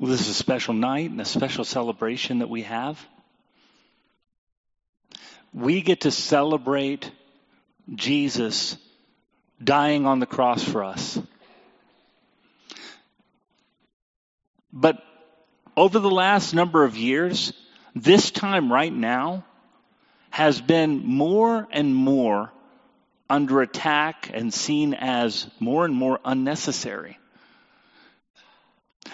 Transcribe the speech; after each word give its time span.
Well, 0.00 0.10
this 0.10 0.22
is 0.22 0.28
a 0.28 0.34
special 0.34 0.72
night 0.72 1.10
and 1.10 1.20
a 1.20 1.26
special 1.26 1.62
celebration 1.62 2.38
that 2.38 2.48
we 2.48 2.62
have. 2.62 2.98
We 5.52 5.82
get 5.82 6.00
to 6.02 6.10
celebrate 6.10 7.10
Jesus 7.94 8.78
dying 9.62 10.06
on 10.06 10.18
the 10.18 10.24
cross 10.24 10.64
for 10.64 10.84
us. 10.84 11.20
But 14.72 15.02
over 15.76 15.98
the 15.98 16.10
last 16.10 16.54
number 16.54 16.82
of 16.82 16.96
years, 16.96 17.52
this 17.94 18.30
time 18.30 18.72
right 18.72 18.92
now 18.92 19.44
has 20.30 20.62
been 20.62 21.04
more 21.04 21.68
and 21.70 21.94
more 21.94 22.50
under 23.28 23.60
attack 23.60 24.30
and 24.32 24.54
seen 24.54 24.94
as 24.94 25.46
more 25.60 25.84
and 25.84 25.94
more 25.94 26.20
unnecessary. 26.24 27.19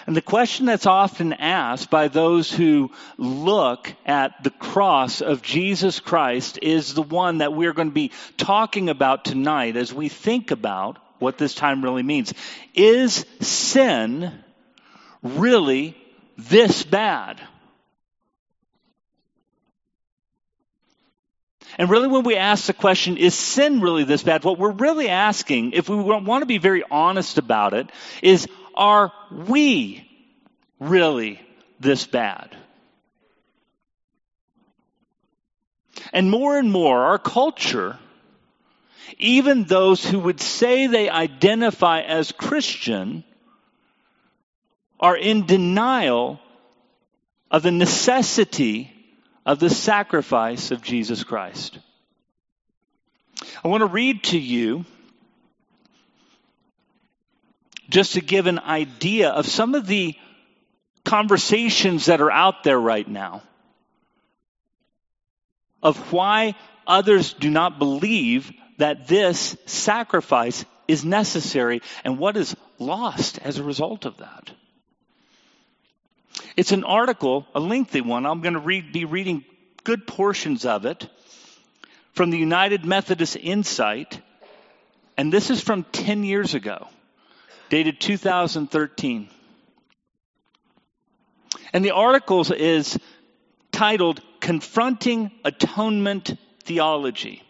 And 0.05 0.15
the 0.15 0.21
question 0.21 0.65
that's 0.65 0.85
often 0.85 1.33
asked 1.33 1.89
by 1.89 2.07
those 2.07 2.51
who 2.51 2.91
look 3.17 3.93
at 4.05 4.43
the 4.43 4.51
cross 4.51 5.21
of 5.21 5.41
Jesus 5.41 5.99
Christ 5.99 6.59
is 6.61 6.93
the 6.93 7.01
one 7.01 7.39
that 7.39 7.53
we're 7.53 7.73
going 7.73 7.89
to 7.89 7.93
be 7.93 8.11
talking 8.37 8.89
about 8.89 9.25
tonight 9.25 9.75
as 9.75 9.93
we 9.93 10.09
think 10.09 10.51
about 10.51 10.99
what 11.19 11.37
this 11.37 11.55
time 11.55 11.83
really 11.83 12.03
means. 12.03 12.33
Is 12.73 13.25
sin 13.41 14.31
really 15.23 15.97
this 16.37 16.83
bad? 16.83 17.41
And 21.77 21.89
really, 21.89 22.07
when 22.07 22.23
we 22.23 22.35
ask 22.35 22.65
the 22.65 22.73
question, 22.73 23.17
is 23.17 23.35
sin 23.35 23.81
really 23.81 24.03
this 24.03 24.23
bad? 24.23 24.43
What 24.43 24.57
we're 24.57 24.71
really 24.71 25.09
asking, 25.09 25.73
if 25.73 25.89
we 25.89 25.95
want 25.95 26.41
to 26.41 26.47
be 26.47 26.57
very 26.57 26.83
honest 26.89 27.37
about 27.37 27.73
it, 27.73 27.91
is 28.23 28.47
are 28.77 29.11
we 29.31 30.07
really 30.79 31.41
this 31.79 32.05
bad? 32.05 32.55
And 36.13 36.29
more 36.31 36.57
and 36.57 36.71
more, 36.71 37.05
our 37.05 37.17
culture, 37.17 37.97
even 39.17 39.63
those 39.63 40.05
who 40.05 40.19
would 40.19 40.39
say 40.39 40.87
they 40.87 41.09
identify 41.09 42.01
as 42.01 42.31
Christian, 42.31 43.23
are 44.99 45.17
in 45.17 45.45
denial 45.45 46.39
of 47.51 47.63
the 47.63 47.71
necessity 47.71 48.93
of 49.45 49.59
the 49.59 49.69
sacrifice 49.69 50.71
of 50.71 50.81
Jesus 50.81 51.23
Christ. 51.23 51.79
I 53.63 53.67
want 53.67 53.81
to 53.81 53.87
read 53.87 54.23
to 54.25 54.39
you 54.39 54.85
just 57.89 58.13
to 58.13 58.21
give 58.21 58.47
an 58.47 58.59
idea 58.59 59.29
of 59.29 59.47
some 59.47 59.75
of 59.75 59.87
the 59.87 60.15
conversations 61.05 62.07
that 62.07 62.21
are 62.21 62.31
out 62.31 62.63
there 62.63 62.79
right 62.79 63.07
now 63.07 63.41
of 65.81 66.11
why 66.11 66.55
others 66.85 67.33
do 67.33 67.49
not 67.49 67.79
believe 67.79 68.51
that 68.77 69.07
this 69.07 69.55
sacrifice 69.65 70.65
is 70.87 71.05
necessary 71.05 71.81
and 72.03 72.17
what 72.17 72.37
is 72.37 72.55
lost 72.79 73.39
as 73.39 73.57
a 73.57 73.63
result 73.63 74.05
of 74.05 74.17
that. 74.17 74.51
It's 76.55 76.71
an 76.71 76.83
article, 76.83 77.45
a 77.55 77.59
lengthy 77.59 78.01
one. 78.01 78.25
I'm 78.25 78.41
going 78.41 78.53
to 78.53 78.59
read, 78.59 78.91
be 78.91 79.05
reading 79.05 79.45
good 79.83 80.07
portions 80.07 80.65
of 80.65 80.85
it 80.85 81.07
from 82.13 82.31
the 82.31 82.37
United 82.37 82.83
Methodist 82.83 83.37
Insight, 83.39 84.19
and 85.17 85.31
this 85.31 85.49
is 85.49 85.61
from 85.61 85.83
10 85.83 86.23
years 86.23 86.53
ago 86.53 86.87
dated 87.69 87.99
2013. 87.99 89.29
And 91.73 91.83
the 91.83 91.91
article 91.91 92.51
is 92.51 92.97
titled 93.71 94.21
Confronting 94.39 95.31
Atonement 95.43 96.37
Theology. 96.63 97.43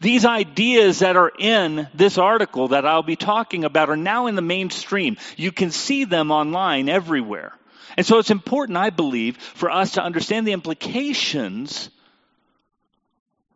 These 0.00 0.24
ideas 0.24 0.98
that 0.98 1.16
are 1.16 1.30
in 1.38 1.88
this 1.94 2.18
article 2.18 2.68
that 2.68 2.84
I'll 2.84 3.04
be 3.04 3.16
talking 3.16 3.64
about 3.64 3.88
are 3.88 3.96
now 3.96 4.26
in 4.26 4.34
the 4.34 4.42
mainstream. 4.42 5.16
You 5.36 5.52
can 5.52 5.70
see 5.70 6.04
them 6.04 6.32
online 6.32 6.88
everywhere. 6.88 7.52
And 7.96 8.04
so 8.04 8.18
it's 8.18 8.30
important, 8.30 8.78
I 8.78 8.90
believe, 8.90 9.36
for 9.36 9.70
us 9.70 9.92
to 9.92 10.02
understand 10.02 10.46
the 10.46 10.52
implications 10.52 11.88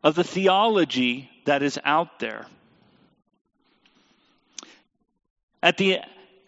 of 0.05 0.15
the 0.15 0.25
theology 0.25 1.29
that 1.47 1.65
is 1.65 1.81
out 1.85 2.21
there. 2.21 2.47
At 5.66 5.78
the 5.78 5.99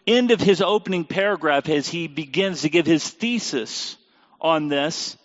end 0.07 0.31
of 0.31 0.39
his 0.39 0.61
opening 0.61 1.03
paragraph, 1.03 1.67
as 1.67 1.89
he 1.89 2.07
begins 2.07 2.61
to 2.61 2.69
give 2.69 2.85
his 2.85 3.05
thesis 3.05 3.97
on 4.39 4.69
this, 4.69 5.17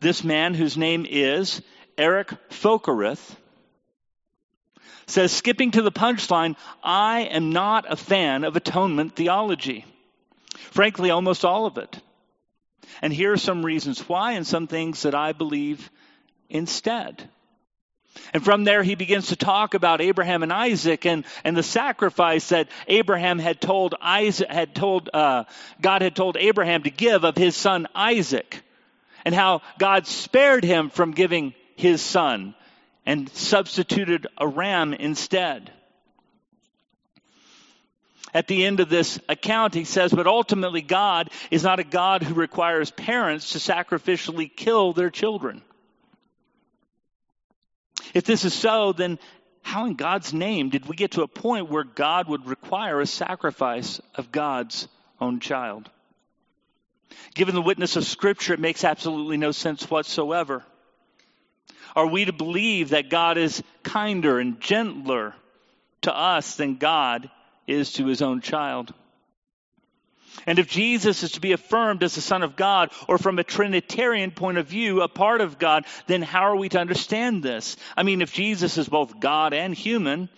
this 0.00 0.24
man, 0.24 0.54
whose 0.54 0.78
name 0.78 1.04
is 1.06 1.60
Eric 1.98 2.32
Folkerth, 2.48 3.36
says, 5.04 5.30
skipping 5.30 5.72
to 5.72 5.82
the 5.82 5.92
punchline, 5.92 6.56
I 6.82 7.28
am 7.30 7.52
not 7.52 7.84
a 7.92 7.96
fan 7.96 8.44
of 8.44 8.56
atonement 8.56 9.14
theology. 9.14 9.84
Frankly, 10.56 11.10
almost 11.10 11.44
all 11.44 11.66
of 11.66 11.76
it. 11.76 12.00
And 13.02 13.12
here 13.12 13.34
are 13.34 13.36
some 13.36 13.62
reasons 13.62 14.00
why 14.08 14.32
and 14.32 14.46
some 14.46 14.68
things 14.68 15.02
that 15.02 15.14
I 15.14 15.32
believe 15.34 15.90
instead. 16.48 17.28
And 18.32 18.44
from 18.44 18.64
there, 18.64 18.82
he 18.82 18.94
begins 18.94 19.28
to 19.28 19.36
talk 19.36 19.74
about 19.74 20.00
Abraham 20.00 20.42
and 20.42 20.52
Isaac 20.52 21.06
and, 21.06 21.24
and 21.44 21.56
the 21.56 21.62
sacrifice 21.62 22.48
that 22.50 22.68
Abraham 22.86 23.38
had 23.38 23.60
told 23.60 23.94
Isaac, 24.00 24.50
had 24.50 24.74
told, 24.74 25.10
uh, 25.12 25.44
God 25.80 26.02
had 26.02 26.14
told 26.14 26.36
Abraham 26.36 26.82
to 26.82 26.90
give 26.90 27.24
of 27.24 27.36
his 27.36 27.56
son 27.56 27.86
Isaac. 27.94 28.62
And 29.24 29.34
how 29.34 29.62
God 29.78 30.06
spared 30.06 30.64
him 30.64 30.90
from 30.90 31.10
giving 31.10 31.54
his 31.76 32.00
son 32.00 32.54
and 33.04 33.28
substituted 33.30 34.26
a 34.36 34.46
ram 34.46 34.92
instead. 34.94 35.72
At 38.34 38.46
the 38.46 38.66
end 38.66 38.80
of 38.80 38.90
this 38.90 39.18
account, 39.28 39.74
he 39.74 39.84
says, 39.84 40.12
But 40.12 40.26
ultimately, 40.26 40.82
God 40.82 41.30
is 41.50 41.64
not 41.64 41.80
a 41.80 41.84
God 41.84 42.22
who 42.22 42.34
requires 42.34 42.90
parents 42.90 43.52
to 43.52 43.58
sacrificially 43.58 44.54
kill 44.54 44.92
their 44.92 45.10
children. 45.10 45.62
If 48.14 48.24
this 48.24 48.44
is 48.44 48.54
so, 48.54 48.92
then 48.92 49.18
how 49.62 49.86
in 49.86 49.94
God's 49.94 50.32
name 50.32 50.70
did 50.70 50.86
we 50.86 50.96
get 50.96 51.12
to 51.12 51.22
a 51.22 51.28
point 51.28 51.68
where 51.68 51.84
God 51.84 52.28
would 52.28 52.46
require 52.46 53.00
a 53.00 53.06
sacrifice 53.06 54.00
of 54.14 54.32
God's 54.32 54.88
own 55.20 55.40
child? 55.40 55.90
Given 57.34 57.54
the 57.54 57.62
witness 57.62 57.96
of 57.96 58.04
Scripture, 58.04 58.54
it 58.54 58.60
makes 58.60 58.84
absolutely 58.84 59.36
no 59.36 59.52
sense 59.52 59.88
whatsoever. 59.90 60.64
Are 61.94 62.06
we 62.06 62.24
to 62.24 62.32
believe 62.32 62.90
that 62.90 63.10
God 63.10 63.38
is 63.38 63.62
kinder 63.82 64.38
and 64.38 64.60
gentler 64.60 65.34
to 66.02 66.16
us 66.16 66.56
than 66.56 66.76
God 66.76 67.30
is 67.66 67.92
to 67.94 68.06
his 68.06 68.22
own 68.22 68.40
child? 68.40 68.92
And 70.46 70.58
if 70.58 70.68
Jesus 70.68 71.22
is 71.22 71.32
to 71.32 71.40
be 71.40 71.52
affirmed 71.52 72.02
as 72.02 72.14
the 72.14 72.20
Son 72.20 72.42
of 72.42 72.56
God, 72.56 72.90
or 73.08 73.18
from 73.18 73.38
a 73.38 73.44
Trinitarian 73.44 74.30
point 74.30 74.58
of 74.58 74.66
view, 74.66 75.02
a 75.02 75.08
part 75.08 75.40
of 75.40 75.58
God, 75.58 75.84
then 76.06 76.22
how 76.22 76.42
are 76.42 76.56
we 76.56 76.68
to 76.70 76.80
understand 76.80 77.42
this? 77.42 77.76
I 77.96 78.02
mean, 78.02 78.22
if 78.22 78.32
Jesus 78.32 78.78
is 78.78 78.88
both 78.88 79.20
God 79.20 79.52
and 79.52 79.74
human, 79.74 80.28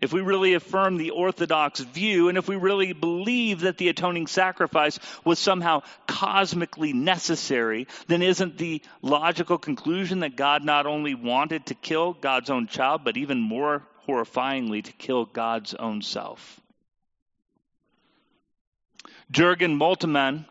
if 0.00 0.12
we 0.12 0.22
really 0.22 0.54
affirm 0.54 0.96
the 0.96 1.10
Orthodox 1.10 1.80
view, 1.80 2.28
and 2.28 2.38
if 2.38 2.48
we 2.48 2.56
really 2.56 2.92
believe 2.92 3.60
that 3.60 3.76
the 3.76 3.88
atoning 3.88 4.26
sacrifice 4.26 4.98
was 5.24 5.38
somehow 5.38 5.82
cosmically 6.06 6.92
necessary, 6.92 7.86
then 8.06 8.22
isn't 8.22 8.56
the 8.56 8.82
logical 9.02 9.58
conclusion 9.58 10.20
that 10.20 10.36
God 10.36 10.64
not 10.64 10.86
only 10.86 11.14
wanted 11.14 11.66
to 11.66 11.74
kill 11.74 12.14
God's 12.14 12.48
own 12.48 12.66
child, 12.66 13.04
but 13.04 13.18
even 13.18 13.40
more 13.40 13.82
horrifyingly 14.08 14.84
to 14.84 14.92
kill 14.92 15.26
God's 15.26 15.74
own 15.74 16.00
self? 16.00 16.59
Jurgen 19.30 19.78
Moltmann 19.78 20.44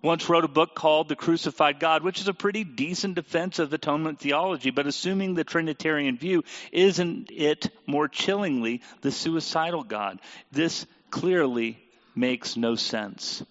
once 0.00 0.28
wrote 0.28 0.44
a 0.44 0.48
book 0.48 0.74
called 0.74 1.08
The 1.08 1.16
Crucified 1.16 1.80
God, 1.80 2.02
which 2.02 2.20
is 2.20 2.28
a 2.28 2.34
pretty 2.34 2.64
decent 2.64 3.16
defense 3.16 3.58
of 3.58 3.72
atonement 3.72 4.20
theology, 4.20 4.70
but 4.70 4.86
assuming 4.86 5.34
the 5.34 5.44
Trinitarian 5.44 6.16
view, 6.16 6.44
isn't 6.72 7.30
it 7.32 7.70
more 7.86 8.08
chillingly 8.08 8.82
the 9.02 9.10
suicidal 9.10 9.82
God? 9.82 10.20
This 10.52 10.86
clearly 11.10 11.78
makes 12.14 12.56
no 12.56 12.76
sense. 12.76 13.42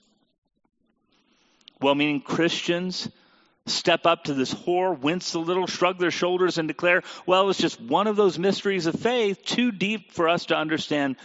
Well 1.82 1.96
meaning 1.96 2.22
Christians 2.22 3.10
step 3.68 4.06
up 4.06 4.24
to 4.24 4.34
this 4.34 4.52
horror, 4.52 4.94
wince 4.94 5.34
a 5.34 5.40
little, 5.40 5.68
shrug 5.68 6.00
their 6.00 6.10
shoulders, 6.10 6.58
and 6.58 6.68
declare, 6.68 7.04
well, 7.26 7.50
it's 7.50 7.60
just 7.60 7.80
one 7.82 8.08
of 8.08 8.16
those 8.16 8.40
mysteries 8.40 8.86
of 8.86 8.96
faith, 8.96 9.44
too 9.44 9.72
deep 9.72 10.14
for 10.14 10.30
us 10.30 10.46
to 10.46 10.56
understand. 10.56 11.18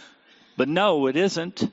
But 0.57 0.67
no, 0.67 1.07
it 1.07 1.15
isn't. 1.15 1.63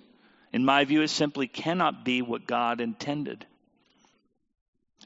In 0.52 0.64
my 0.64 0.85
view, 0.85 1.02
it 1.02 1.08
simply 1.08 1.47
cannot 1.47 2.05
be 2.05 2.23
what 2.23 2.47
God 2.47 2.81
intended. 2.81 3.47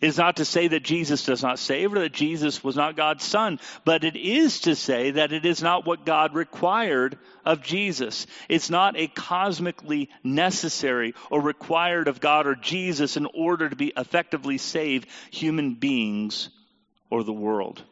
It 0.00 0.08
is 0.08 0.18
not 0.18 0.36
to 0.36 0.44
say 0.44 0.68
that 0.68 0.82
Jesus 0.82 1.24
does 1.24 1.42
not 1.42 1.58
save 1.58 1.92
or 1.92 2.00
that 2.00 2.12
Jesus 2.12 2.64
was 2.64 2.74
not 2.74 2.96
God's 2.96 3.24
son, 3.24 3.60
but 3.84 4.02
it 4.02 4.16
is 4.16 4.60
to 4.60 4.74
say 4.74 5.12
that 5.12 5.32
it 5.32 5.46
is 5.46 5.62
not 5.62 5.86
what 5.86 6.04
God 6.04 6.34
required 6.34 7.16
of 7.44 7.62
Jesus. 7.62 8.26
It's 8.48 8.70
not 8.70 8.96
a 8.98 9.06
cosmically 9.06 10.10
necessary 10.24 11.14
or 11.30 11.40
required 11.40 12.08
of 12.08 12.20
God 12.20 12.46
or 12.46 12.56
Jesus 12.56 13.16
in 13.16 13.26
order 13.26 13.68
to 13.68 13.76
be 13.76 13.92
effectively 13.96 14.58
save 14.58 15.06
human 15.30 15.74
beings 15.74 16.50
or 17.08 17.22
the 17.22 17.32
world. 17.32 17.82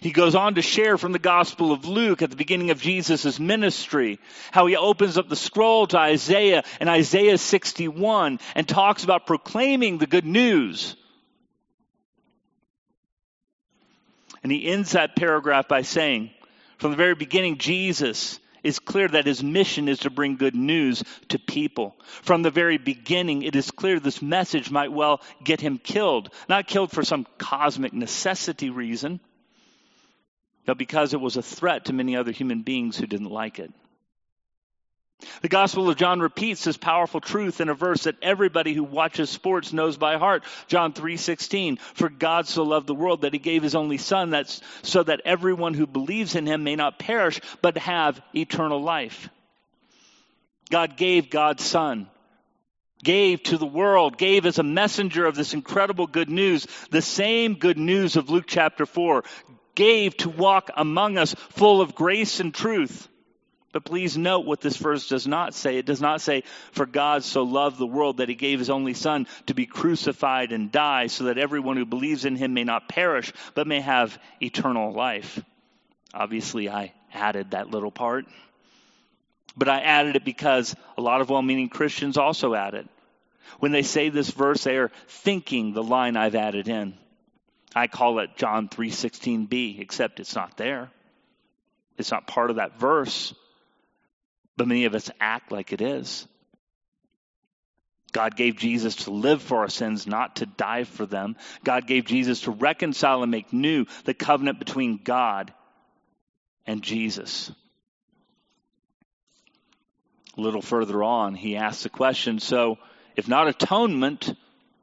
He 0.00 0.10
goes 0.10 0.34
on 0.34 0.56
to 0.56 0.62
share 0.62 0.98
from 0.98 1.12
the 1.12 1.20
Gospel 1.20 1.70
of 1.70 1.84
Luke 1.84 2.20
at 2.20 2.30
the 2.30 2.36
beginning 2.36 2.70
of 2.70 2.80
Jesus' 2.80 3.38
ministry 3.38 4.18
how 4.50 4.66
he 4.66 4.76
opens 4.76 5.16
up 5.16 5.28
the 5.28 5.36
scroll 5.36 5.86
to 5.88 5.98
Isaiah 5.98 6.64
and 6.80 6.88
Isaiah 6.88 7.38
61 7.38 8.40
and 8.56 8.68
talks 8.68 9.04
about 9.04 9.26
proclaiming 9.26 9.98
the 9.98 10.06
good 10.08 10.26
news. 10.26 10.96
And 14.42 14.50
he 14.50 14.66
ends 14.66 14.92
that 14.92 15.14
paragraph 15.14 15.68
by 15.68 15.82
saying, 15.82 16.30
from 16.78 16.90
the 16.90 16.96
very 16.96 17.14
beginning, 17.14 17.58
Jesus 17.58 18.40
is 18.64 18.80
clear 18.80 19.06
that 19.08 19.26
his 19.26 19.42
mission 19.42 19.88
is 19.88 20.00
to 20.00 20.10
bring 20.10 20.36
good 20.36 20.54
news 20.54 21.04
to 21.28 21.38
people. 21.38 21.94
From 22.22 22.42
the 22.42 22.50
very 22.50 22.78
beginning, 22.78 23.42
it 23.42 23.54
is 23.54 23.70
clear 23.70 24.00
this 24.00 24.22
message 24.22 24.70
might 24.70 24.92
well 24.92 25.20
get 25.44 25.60
him 25.60 25.78
killed. 25.78 26.30
Not 26.48 26.66
killed 26.66 26.90
for 26.90 27.04
some 27.04 27.26
cosmic 27.38 27.92
necessity 27.92 28.70
reason, 28.70 29.20
but 30.68 30.76
because 30.76 31.14
it 31.14 31.20
was 31.20 31.38
a 31.38 31.42
threat 31.42 31.86
to 31.86 31.94
many 31.94 32.14
other 32.14 32.30
human 32.30 32.60
beings 32.60 32.98
who 32.98 33.06
didn't 33.06 33.30
like 33.30 33.58
it. 33.58 33.72
The 35.40 35.48
Gospel 35.48 35.88
of 35.88 35.96
John 35.96 36.20
repeats 36.20 36.62
this 36.62 36.76
powerful 36.76 37.22
truth 37.22 37.62
in 37.62 37.70
a 37.70 37.74
verse 37.74 38.02
that 38.02 38.16
everybody 38.20 38.74
who 38.74 38.84
watches 38.84 39.30
sports 39.30 39.72
knows 39.72 39.96
by 39.96 40.18
heart. 40.18 40.44
John 40.66 40.92
3:16, 40.92 41.78
"For 41.94 42.10
God 42.10 42.46
so 42.46 42.64
loved 42.64 42.86
the 42.86 42.94
world 42.94 43.22
that 43.22 43.32
he 43.32 43.38
gave 43.38 43.62
his 43.62 43.74
only 43.74 43.96
son 43.96 44.28
that's 44.28 44.60
so 44.82 45.02
that 45.04 45.22
everyone 45.24 45.72
who 45.72 45.86
believes 45.86 46.34
in 46.34 46.44
him 46.44 46.64
may 46.64 46.76
not 46.76 46.98
perish 46.98 47.40
but 47.62 47.78
have 47.78 48.20
eternal 48.36 48.82
life." 48.82 49.30
God 50.68 50.98
gave 50.98 51.30
God's 51.30 51.64
son 51.64 52.10
gave 53.02 53.40
to 53.44 53.56
the 53.56 53.64
world, 53.64 54.18
gave 54.18 54.44
as 54.44 54.58
a 54.58 54.64
messenger 54.64 55.24
of 55.24 55.36
this 55.36 55.54
incredible 55.54 56.08
good 56.08 56.28
news, 56.28 56.66
the 56.90 57.00
same 57.00 57.54
good 57.54 57.78
news 57.78 58.16
of 58.16 58.28
Luke 58.28 58.46
chapter 58.48 58.84
4 58.84 59.22
gave 59.78 60.16
to 60.16 60.28
walk 60.28 60.70
among 60.76 61.18
us 61.18 61.34
full 61.50 61.80
of 61.80 61.94
grace 61.94 62.40
and 62.40 62.52
truth. 62.52 63.06
But 63.72 63.84
please 63.84 64.18
note 64.18 64.44
what 64.44 64.60
this 64.60 64.76
verse 64.76 65.08
does 65.08 65.28
not 65.28 65.54
say. 65.54 65.76
It 65.78 65.86
does 65.86 66.00
not 66.00 66.20
say, 66.20 66.42
For 66.72 66.84
God 66.84 67.22
so 67.22 67.44
loved 67.44 67.78
the 67.78 67.86
world 67.86 68.16
that 68.16 68.28
he 68.28 68.34
gave 68.34 68.58
his 68.58 68.70
only 68.70 68.92
Son 68.92 69.28
to 69.46 69.54
be 69.54 69.66
crucified 69.66 70.50
and 70.50 70.72
die, 70.72 71.06
so 71.06 71.24
that 71.24 71.38
everyone 71.38 71.76
who 71.76 71.86
believes 71.86 72.24
in 72.24 72.34
him 72.34 72.54
may 72.54 72.64
not 72.64 72.88
perish, 72.88 73.32
but 73.54 73.68
may 73.68 73.80
have 73.80 74.18
eternal 74.42 74.92
life. 74.92 75.40
Obviously, 76.12 76.68
I 76.68 76.92
added 77.14 77.52
that 77.52 77.70
little 77.70 77.92
part. 77.92 78.26
But 79.56 79.68
I 79.68 79.80
added 79.82 80.16
it 80.16 80.24
because 80.24 80.74
a 80.96 81.02
lot 81.02 81.20
of 81.20 81.30
well 81.30 81.42
meaning 81.42 81.68
Christians 81.68 82.16
also 82.16 82.54
add 82.54 82.74
it. 82.74 82.88
When 83.60 83.70
they 83.70 83.82
say 83.82 84.08
this 84.08 84.30
verse, 84.30 84.64
they 84.64 84.76
are 84.76 84.90
thinking 85.06 85.72
the 85.72 85.84
line 85.84 86.16
I've 86.16 86.34
added 86.34 86.66
in. 86.66 86.94
I 87.78 87.86
call 87.86 88.18
it 88.18 88.36
John 88.36 88.68
3:16b, 88.68 89.80
except 89.80 90.20
it's 90.20 90.34
not 90.34 90.56
there. 90.56 90.90
It's 91.96 92.10
not 92.10 92.26
part 92.26 92.50
of 92.50 92.56
that 92.56 92.78
verse. 92.78 93.34
But 94.56 94.68
many 94.68 94.84
of 94.86 94.94
us 94.94 95.10
act 95.20 95.52
like 95.52 95.72
it 95.72 95.80
is. 95.80 96.26
God 98.12 98.36
gave 98.36 98.56
Jesus 98.56 98.96
to 99.04 99.10
live 99.10 99.42
for 99.42 99.58
our 99.58 99.68
sins, 99.68 100.06
not 100.06 100.36
to 100.36 100.46
die 100.46 100.84
for 100.84 101.06
them. 101.06 101.36
God 101.62 101.86
gave 101.86 102.06
Jesus 102.06 102.42
to 102.42 102.50
reconcile 102.50 103.22
and 103.22 103.30
make 103.30 103.52
new 103.52 103.86
the 104.04 104.14
covenant 104.14 104.58
between 104.58 105.00
God 105.04 105.52
and 106.66 106.82
Jesus. 106.82 107.52
A 110.36 110.40
little 110.40 110.62
further 110.62 111.02
on, 111.02 111.34
he 111.34 111.56
asks 111.56 111.82
the 111.82 111.90
question 111.90 112.38
so, 112.40 112.78
if 113.14 113.28
not 113.28 113.48
atonement, 113.48 114.34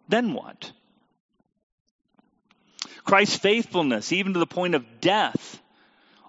then 0.07 0.33
what? 0.33 0.71
Christ's 3.05 3.37
faithfulness, 3.37 4.11
even 4.11 4.33
to 4.33 4.39
the 4.39 4.47
point 4.47 4.75
of 4.75 4.99
death 4.99 5.61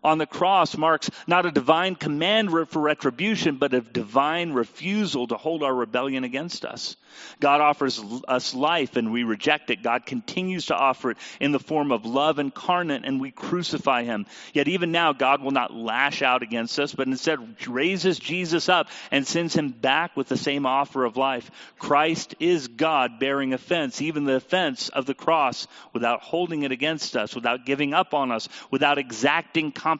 on 0.07 0.19
the 0.19 0.27
cross, 0.27 0.77
marks 0.77 1.11
not 1.27 1.47
a 1.47 1.51
divine 1.51 1.97
command 1.97 2.51
for 2.69 2.81
retribution, 2.81 3.57
but 3.57 3.75
a 3.75 3.81
divine 3.81 4.53
refusal 4.53 5.27
to 5.27 5.37
hold 5.37 5.65
our 5.65 5.75
rebellion 5.75 6.23
against 6.23 6.65
us. 6.65 6.97
God 7.41 7.61
offers 7.61 8.01
us 8.29 8.55
life 8.55 8.97
and 8.97 9.11
we 9.11 9.25
reject 9.25 9.71
it. 9.71 9.83
God 9.83 10.07
continues 10.07 10.67
to 10.67 10.77
offer 10.77 11.13
it 11.13 11.19
in 11.41 11.51
the 11.51 11.59
form 11.59 11.91
of 11.91 12.07
love 12.07 12.39
incarnate 12.39 13.05
and 13.05 13.21
we 13.21 13.31
crucify 13.31 14.05
him. 14.05 14.27
Yet 14.53 14.69
even 14.69 14.93
now, 14.93 15.13
God 15.13 15.43
will 15.43 15.51
not 15.51 15.75
lash 15.75 16.23
out 16.23 16.43
against 16.43 16.79
us, 16.79 16.95
but 16.95 17.09
instead 17.09 17.67
raises 17.67 18.19
Jesus 18.19 18.69
up 18.69 18.89
and 19.11 19.27
sends 19.27 19.55
him 19.55 19.71
back 19.71 20.17
with 20.17 20.29
the 20.29 20.37
same 20.37 20.67
offer 20.67 21.05
of 21.05 21.17
life. 21.17 21.51
Christ 21.79 22.35
is 22.39 22.69
God 22.69 23.19
bearing 23.19 23.55
offense, 23.55 24.01
even 24.03 24.25
the 24.25 24.37
offense 24.37 24.89
of 24.91 25.07
the 25.07 25.15
cross, 25.15 25.67
without 25.93 26.21
holding 26.21 26.63
it 26.63 26.71
against 26.71 27.17
us, 27.17 27.35
without 27.35 27.67
giving 27.67 27.93
up 27.95 28.15
on 28.15 28.31
us, 28.31 28.49
without 28.71 28.99
exacting 28.99 29.73
compensation 29.73 29.96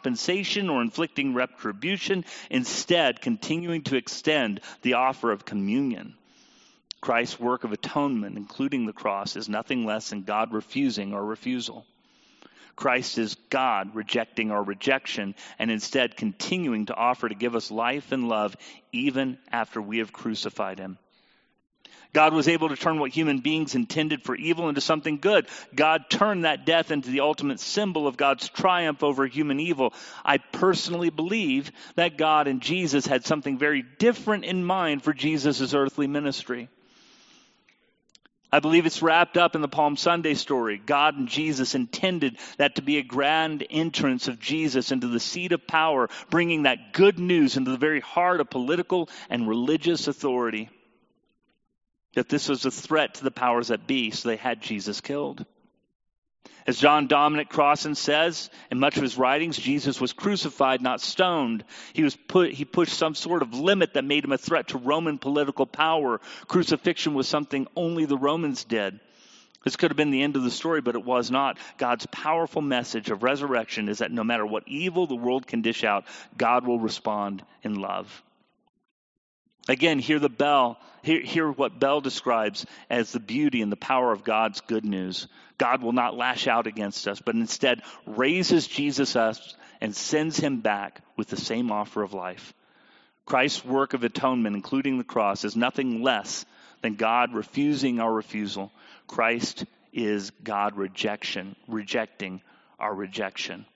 or 0.71 0.83
inflicting 0.83 1.35
retribution, 1.35 2.25
instead 2.51 3.21
continuing 3.21 3.83
to 3.83 3.97
extend 3.97 4.61
the 4.83 4.95
offer 4.95 5.31
of 5.33 5.45
communion. 5.45 6.15
Christ's 7.01 7.39
work 7.39 7.65
of 7.65 7.73
atonement, 7.73 8.37
including 8.37 8.87
the 8.87 8.93
cross, 8.93 9.37
is 9.37 9.49
nothing 9.49 9.87
less 9.87 10.11
than 10.11 10.23
God 10.23 10.53
refusing 10.53 11.15
our 11.15 11.25
refusal. 11.25 11.87
Christ 12.75 13.17
is 13.17 13.37
God 13.49 13.95
rejecting 13.95 14.51
our 14.51 14.63
rejection 14.63 15.35
and 15.59 15.71
instead 15.71 16.17
continuing 16.17 16.87
to 16.87 16.95
offer 16.95 17.29
to 17.29 17.35
give 17.35 17.57
us 17.57 17.71
life 17.71 18.13
and 18.13 18.29
love 18.29 18.55
even 18.93 19.39
after 19.51 19.81
we 19.81 19.99
have 19.99 20.13
crucified 20.13 20.79
him. 20.79 20.99
God 22.17 22.33
was 22.33 22.49
able 22.49 22.71
to 22.71 22.77
turn 22.77 22.99
what 22.99 23.11
human 23.11 23.41
beings 23.41 23.75
intended 23.75 24.23
for 24.23 24.35
evil 24.35 24.71
into 24.71 24.81
something 24.81 25.19
good. 25.19 25.47
God 25.75 26.09
turned 26.09 26.47
that 26.47 26.65
death 26.65 26.91
into 26.91 27.11
the 27.11 27.21
ultimate 27.21 27.61
symbol 27.61 28.07
of 28.07 28.17
God's 28.17 28.49
triumph 28.49 29.03
over 29.03 29.27
human 29.27 29.61
evil. 29.61 29.93
I 30.25 30.39
personally 30.39 31.11
believe 31.11 31.71
that 31.97 32.17
God 32.17 32.49
and 32.49 32.63
Jesus 32.63 33.05
had 33.05 33.27
something 33.27 33.59
very 33.59 33.85
different 33.99 34.47
in 34.47 34.65
mind 34.65 35.03
for 35.03 35.13
Jesus' 35.13 35.75
earthly 35.75 36.07
ministry. 36.07 36.71
I 38.51 38.61
believe 38.61 38.87
it's 38.87 39.03
wrapped 39.03 39.37
up 39.37 39.55
in 39.55 39.61
the 39.61 39.69
Palm 39.69 39.99
Sunday 39.99 40.33
story. 40.33 40.79
God 40.79 41.19
and 41.19 41.29
Jesus 41.29 41.75
intended 41.75 42.39
that 42.57 42.77
to 42.77 42.83
be 42.83 42.97
a 42.97 43.03
grand 43.03 43.63
entrance 43.69 44.27
of 44.27 44.41
Jesus 44.41 44.91
into 44.91 45.09
the 45.09 45.21
seat 45.21 45.53
of 45.53 45.67
power, 45.67 46.09
bringing 46.31 46.63
that 46.63 46.95
good 46.95 47.19
news 47.19 47.59
into 47.59 47.73
the 47.73 47.77
very 47.77 48.01
heart 48.01 48.41
of 48.41 48.49
political 48.49 49.11
and 49.29 49.47
religious 49.47 50.09
authority. 50.09 50.71
That 52.17 52.31
this 52.31 52.49
was 52.49 52.65
a 52.65 52.71
threat 52.71 53.15
to 53.15 53.25
the 53.25 53.31
powers 53.31 53.69
that 53.69 53.87
be, 53.87 54.11
so 54.11 54.29
they 54.29 54.37
had 54.37 54.63
Jesus 54.63 55.03
killed. 55.03 55.45
As 56.67 56.79
John 56.79 57.09
Dominic 57.09 57.51
Crossan 57.51 57.95
says 57.95 58.49
in 58.71 58.81
much 58.81 58.97
of 58.97 59.03
his 59.03 59.19
writings, 59.19 59.59
Jesus 59.59 60.01
was 60.01 60.15
crucified, 60.15 60.81
not 60.81 61.03
stoned. 61.03 61.63
He 61.93 62.03
was 62.03 62.17
put, 62.17 62.53
he 62.53 62.65
pushed 62.65 62.95
some 62.95 63.15
sort 63.15 63.43
of 63.43 63.53
limit 63.53 63.95
that 63.95 64.05
made 64.05 64.25
him 64.25 64.33
a 64.33 64.39
threat 64.39 64.69
to 64.69 64.79
Roman 64.79 65.19
political 65.19 65.67
power. 65.67 66.23
Crucifixion 66.49 67.13
was 67.13 67.29
something 67.29 67.69
only 67.77 68.07
the 68.07 68.17
Romans 68.17 68.65
did. 68.65 68.99
This 69.63 69.77
could 69.77 69.91
have 69.91 69.97
been 69.99 70.11
the 70.11 70.23
end 70.23 70.37
of 70.37 70.43
the 70.43 70.51
story, 70.51 70.81
but 70.81 70.95
it 70.95 71.05
was 71.05 71.31
not. 71.31 71.59
God's 71.77 72.07
powerful 72.07 72.63
message 72.63 73.11
of 73.11 73.25
resurrection 73.25 73.91
is 73.91 73.99
that 73.99 74.11
no 74.11 74.25
matter 74.25 74.47
what 74.47 74.65
evil 74.67 75.07
the 75.07 75.15
world 75.15 75.47
can 75.47 75.61
dish 75.61 75.85
out, 75.85 76.07
God 76.39 76.67
will 76.67 76.81
respond 76.81 77.45
in 77.63 77.75
love. 77.75 78.23
Again, 79.69 79.99
hear 79.99 80.19
the 80.19 80.29
bell, 80.29 80.79
hear, 81.03 81.21
hear 81.21 81.51
what 81.51 81.81
Bell 81.81 82.01
describes 82.01 82.67
as 82.89 83.11
the 83.11 83.21
beauty 83.21 83.63
and 83.63 83.73
the 83.73 83.77
power 83.77 84.13
of 84.13 84.25
God's 84.25 84.61
good 84.61 84.85
news. 84.85 85.27
God 85.59 85.83
will 85.83 85.93
not 85.93 86.17
lash 86.17 86.47
out 86.47 86.67
against 86.67 87.09
us, 87.09 87.21
but 87.21 87.35
instead 87.35 87.83
raises 88.07 88.67
Jesus 88.67 89.17
up 89.17 89.37
and 89.81 89.95
sends 89.95 90.39
him 90.39 90.61
back 90.61 91.01
with 91.17 91.29
the 91.29 91.37
same 91.37 91.73
offer 91.73 92.03
of 92.03 92.15
life. 92.15 92.55
Christ's 93.25 93.65
work 93.65 93.93
of 93.93 94.05
atonement, 94.05 94.55
including 94.55 94.99
the 94.99 95.05
cross, 95.05 95.45
is 95.45 95.57
nothing 95.57 96.03
less 96.03 96.45
than 96.83 96.95
God 96.95 97.35
refusing 97.35 97.99
our 97.99 98.13
refusal. 98.13 98.71
Christ 99.09 99.65
is 99.93 100.31
God 100.45 100.77
rejection, 100.77 101.57
rejecting 101.67 102.41
our 102.79 102.95
rejection. 102.95 103.67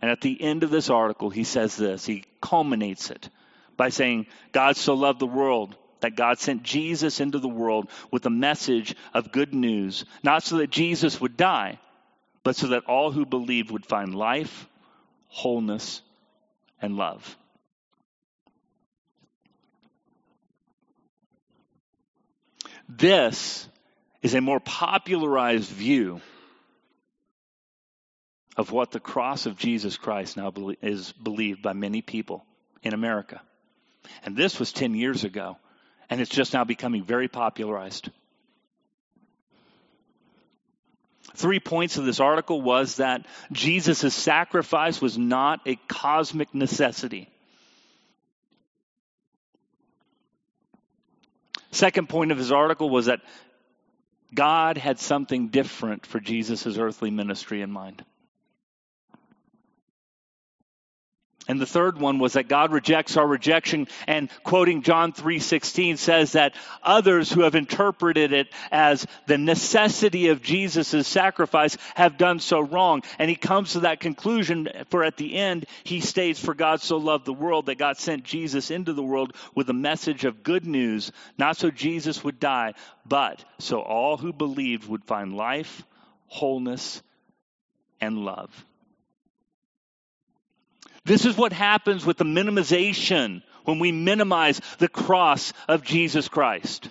And 0.00 0.10
at 0.10 0.20
the 0.20 0.40
end 0.42 0.64
of 0.64 0.70
this 0.70 0.90
article, 0.90 1.30
he 1.30 1.44
says 1.44 1.76
this, 1.76 2.04
he 2.04 2.24
culminates 2.40 3.10
it 3.10 3.28
by 3.76 3.88
saying, 3.88 4.26
God 4.52 4.76
so 4.76 4.94
loved 4.94 5.20
the 5.20 5.26
world 5.26 5.76
that 6.00 6.16
God 6.16 6.38
sent 6.38 6.62
Jesus 6.62 7.20
into 7.20 7.38
the 7.38 7.48
world 7.48 7.88
with 8.10 8.26
a 8.26 8.30
message 8.30 8.94
of 9.14 9.32
good 9.32 9.54
news, 9.54 10.04
not 10.22 10.42
so 10.42 10.58
that 10.58 10.70
Jesus 10.70 11.20
would 11.20 11.36
die, 11.36 11.78
but 12.42 12.56
so 12.56 12.68
that 12.68 12.84
all 12.84 13.10
who 13.10 13.24
believed 13.24 13.70
would 13.70 13.86
find 13.86 14.14
life, 14.14 14.66
wholeness, 15.28 16.02
and 16.80 16.96
love. 16.96 17.36
This 22.88 23.66
is 24.22 24.34
a 24.34 24.40
more 24.40 24.60
popularized 24.60 25.70
view 25.70 26.20
of 28.56 28.70
what 28.70 28.90
the 28.90 29.00
cross 29.00 29.46
of 29.46 29.56
Jesus 29.56 29.96
Christ 29.96 30.36
now 30.36 30.52
is 30.82 31.12
believed 31.12 31.62
by 31.62 31.72
many 31.72 32.02
people 32.02 32.44
in 32.82 32.92
America. 32.92 33.40
And 34.24 34.36
this 34.36 34.58
was 34.58 34.72
10 34.72 34.94
years 34.94 35.24
ago, 35.24 35.56
and 36.10 36.20
it's 36.20 36.30
just 36.30 36.52
now 36.52 36.64
becoming 36.64 37.04
very 37.04 37.28
popularized. 37.28 38.10
Three 41.34 41.60
points 41.60 41.96
of 41.96 42.04
this 42.04 42.20
article 42.20 42.60
was 42.60 42.96
that 42.96 43.26
Jesus' 43.52 44.14
sacrifice 44.14 45.00
was 45.00 45.16
not 45.16 45.60
a 45.66 45.76
cosmic 45.88 46.54
necessity. 46.54 47.28
Second 51.70 52.08
point 52.10 52.32
of 52.32 52.38
his 52.38 52.52
article 52.52 52.90
was 52.90 53.06
that 53.06 53.20
God 54.34 54.76
had 54.76 54.98
something 54.98 55.48
different 55.48 56.04
for 56.04 56.20
Jesus' 56.20 56.76
earthly 56.78 57.10
ministry 57.10 57.62
in 57.62 57.70
mind. 57.70 58.04
And 61.48 61.60
the 61.60 61.66
third 61.66 61.98
one 61.98 62.20
was 62.20 62.34
that 62.34 62.46
God 62.46 62.70
rejects 62.70 63.16
our 63.16 63.26
rejection 63.26 63.88
and 64.06 64.30
quoting 64.44 64.82
John 64.82 65.12
3:16 65.12 65.96
says 65.96 66.32
that 66.32 66.54
others 66.84 67.32
who 67.32 67.40
have 67.40 67.56
interpreted 67.56 68.32
it 68.32 68.48
as 68.70 69.06
the 69.26 69.38
necessity 69.38 70.28
of 70.28 70.40
Jesus' 70.40 71.08
sacrifice 71.08 71.76
have 71.96 72.16
done 72.16 72.38
so 72.38 72.60
wrong. 72.60 73.02
And 73.18 73.28
he 73.28 73.34
comes 73.34 73.72
to 73.72 73.80
that 73.80 73.98
conclusion 73.98 74.68
for 74.88 75.02
at 75.02 75.16
the 75.16 75.34
end 75.34 75.66
he 75.82 76.00
states 76.00 76.38
for 76.38 76.54
God 76.54 76.80
so 76.80 76.96
loved 76.98 77.24
the 77.24 77.32
world 77.32 77.66
that 77.66 77.78
God 77.78 77.96
sent 77.96 78.22
Jesus 78.22 78.70
into 78.70 78.92
the 78.92 79.02
world 79.02 79.34
with 79.52 79.68
a 79.68 79.74
message 79.74 80.24
of 80.24 80.44
good 80.44 80.64
news, 80.64 81.10
not 81.38 81.56
so 81.56 81.72
Jesus 81.72 82.22
would 82.22 82.38
die, 82.38 82.74
but 83.04 83.44
so 83.58 83.80
all 83.80 84.16
who 84.16 84.32
believed 84.32 84.88
would 84.88 85.04
find 85.04 85.36
life, 85.36 85.82
wholeness, 86.28 87.02
and 88.00 88.18
love. 88.18 88.64
This 91.04 91.24
is 91.24 91.36
what 91.36 91.52
happens 91.52 92.06
with 92.06 92.16
the 92.16 92.24
minimization 92.24 93.42
when 93.64 93.78
we 93.78 93.90
minimize 93.90 94.60
the 94.78 94.88
cross 94.88 95.52
of 95.68 95.82
Jesus 95.82 96.28
Christ. 96.28 96.88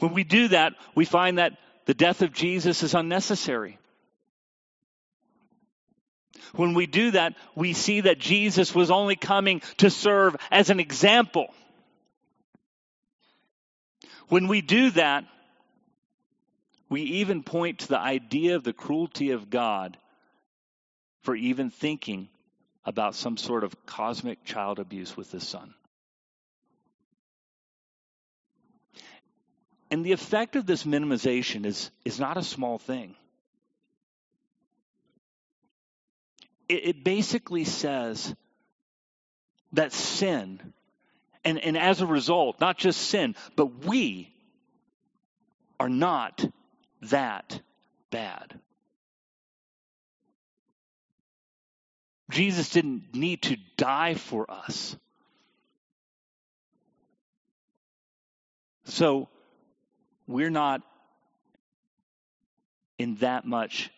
When 0.00 0.14
we 0.14 0.24
do 0.24 0.48
that, 0.48 0.74
we 0.94 1.04
find 1.04 1.38
that 1.38 1.58
the 1.86 1.94
death 1.94 2.22
of 2.22 2.32
Jesus 2.32 2.82
is 2.82 2.94
unnecessary. 2.94 3.78
When 6.54 6.74
we 6.74 6.86
do 6.86 7.12
that, 7.12 7.34
we 7.54 7.72
see 7.72 8.02
that 8.02 8.18
Jesus 8.18 8.74
was 8.74 8.90
only 8.90 9.16
coming 9.16 9.60
to 9.78 9.90
serve 9.90 10.36
as 10.50 10.70
an 10.70 10.80
example. 10.80 11.48
When 14.28 14.46
we 14.46 14.60
do 14.60 14.90
that, 14.90 15.24
we 16.90 17.02
even 17.02 17.42
point 17.42 17.80
to 17.80 17.88
the 17.88 17.98
idea 17.98 18.56
of 18.56 18.64
the 18.64 18.72
cruelty 18.72 19.30
of 19.30 19.50
God 19.50 19.96
for 21.22 21.34
even 21.34 21.70
thinking 21.70 22.28
about 22.84 23.14
some 23.14 23.36
sort 23.36 23.64
of 23.64 23.86
cosmic 23.86 24.44
child 24.44 24.78
abuse 24.78 25.16
with 25.16 25.30
his 25.30 25.46
son. 25.46 25.74
And 29.90 30.04
the 30.04 30.12
effect 30.12 30.56
of 30.56 30.66
this 30.66 30.84
minimization 30.84 31.64
is, 31.64 31.90
is 32.04 32.20
not 32.20 32.36
a 32.36 32.42
small 32.42 32.78
thing. 32.78 33.14
It, 36.68 36.88
it 36.88 37.04
basically 37.04 37.64
says 37.64 38.34
that 39.72 39.92
sin, 39.92 40.60
and, 41.44 41.58
and 41.58 41.76
as 41.76 42.00
a 42.00 42.06
result, 42.06 42.60
not 42.60 42.78
just 42.78 43.00
sin, 43.00 43.34
but 43.56 43.84
we 43.84 44.32
are 45.80 45.88
not 45.88 46.44
that 47.02 47.60
bad. 48.10 48.58
Jesus 52.30 52.70
didn't 52.70 53.14
need 53.14 53.42
to 53.42 53.56
die 53.76 54.14
for 54.14 54.50
us. 54.50 54.96
So 58.84 59.28
we're 60.26 60.50
not 60.50 60.82
in 62.98 63.16
that 63.16 63.46
much 63.46 63.90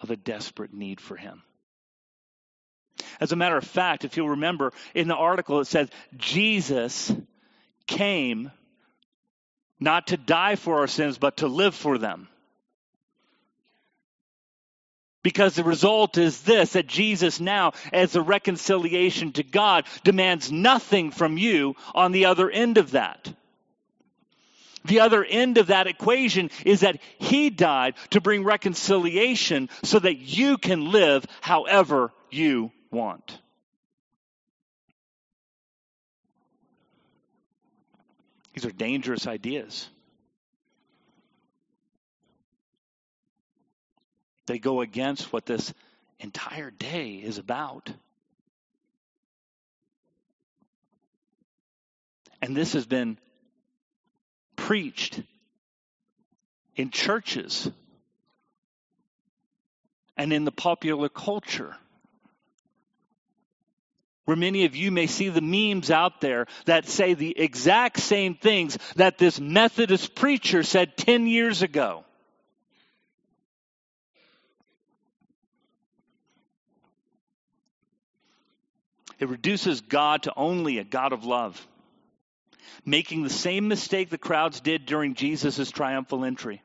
of 0.00 0.10
a 0.10 0.16
desperate 0.16 0.72
need 0.72 1.00
for 1.00 1.16
him. 1.16 1.42
As 3.18 3.32
a 3.32 3.36
matter 3.36 3.56
of 3.56 3.64
fact, 3.64 4.04
if 4.04 4.16
you'll 4.16 4.30
remember 4.30 4.72
in 4.94 5.08
the 5.08 5.16
article, 5.16 5.60
it 5.60 5.66
says 5.66 5.88
Jesus 6.16 7.12
came 7.86 8.50
not 9.78 10.08
to 10.08 10.16
die 10.16 10.56
for 10.56 10.78
our 10.80 10.86
sins, 10.86 11.18
but 11.18 11.38
to 11.38 11.48
live 11.48 11.74
for 11.74 11.98
them. 11.98 12.28
Because 15.22 15.54
the 15.54 15.64
result 15.64 16.16
is 16.16 16.40
this 16.42 16.72
that 16.72 16.86
Jesus 16.86 17.40
now, 17.40 17.72
as 17.92 18.16
a 18.16 18.22
reconciliation 18.22 19.32
to 19.32 19.42
God, 19.42 19.84
demands 20.02 20.50
nothing 20.50 21.10
from 21.10 21.36
you 21.36 21.76
on 21.94 22.12
the 22.12 22.26
other 22.26 22.50
end 22.50 22.78
of 22.78 22.92
that. 22.92 23.32
The 24.86 25.00
other 25.00 25.22
end 25.22 25.58
of 25.58 25.66
that 25.66 25.86
equation 25.86 26.50
is 26.64 26.80
that 26.80 27.00
he 27.18 27.50
died 27.50 27.94
to 28.10 28.20
bring 28.22 28.44
reconciliation 28.44 29.68
so 29.82 29.98
that 29.98 30.16
you 30.16 30.56
can 30.56 30.90
live 30.90 31.26
however 31.42 32.12
you 32.30 32.72
want. 32.90 33.38
These 38.54 38.64
are 38.64 38.70
dangerous 38.70 39.26
ideas. 39.26 39.88
They 44.50 44.58
go 44.58 44.80
against 44.80 45.32
what 45.32 45.46
this 45.46 45.72
entire 46.18 46.72
day 46.72 47.12
is 47.22 47.38
about. 47.38 47.88
And 52.42 52.56
this 52.56 52.72
has 52.72 52.84
been 52.84 53.16
preached 54.56 55.22
in 56.74 56.90
churches 56.90 57.70
and 60.16 60.32
in 60.32 60.44
the 60.44 60.50
popular 60.50 61.08
culture. 61.08 61.76
Where 64.24 64.36
many 64.36 64.64
of 64.64 64.74
you 64.74 64.90
may 64.90 65.06
see 65.06 65.28
the 65.28 65.40
memes 65.40 65.92
out 65.92 66.20
there 66.20 66.46
that 66.64 66.88
say 66.88 67.14
the 67.14 67.38
exact 67.38 68.00
same 68.00 68.34
things 68.34 68.76
that 68.96 69.16
this 69.16 69.38
Methodist 69.38 70.16
preacher 70.16 70.64
said 70.64 70.96
10 70.96 71.28
years 71.28 71.62
ago. 71.62 72.04
It 79.20 79.28
reduces 79.28 79.82
God 79.82 80.24
to 80.24 80.32
only 80.34 80.78
a 80.78 80.84
God 80.84 81.12
of 81.12 81.24
love, 81.24 81.66
making 82.84 83.22
the 83.22 83.30
same 83.30 83.68
mistake 83.68 84.08
the 84.08 84.18
crowds 84.18 84.60
did 84.60 84.86
during 84.86 85.14
Jesus' 85.14 85.70
triumphal 85.70 86.24
entry. 86.24 86.62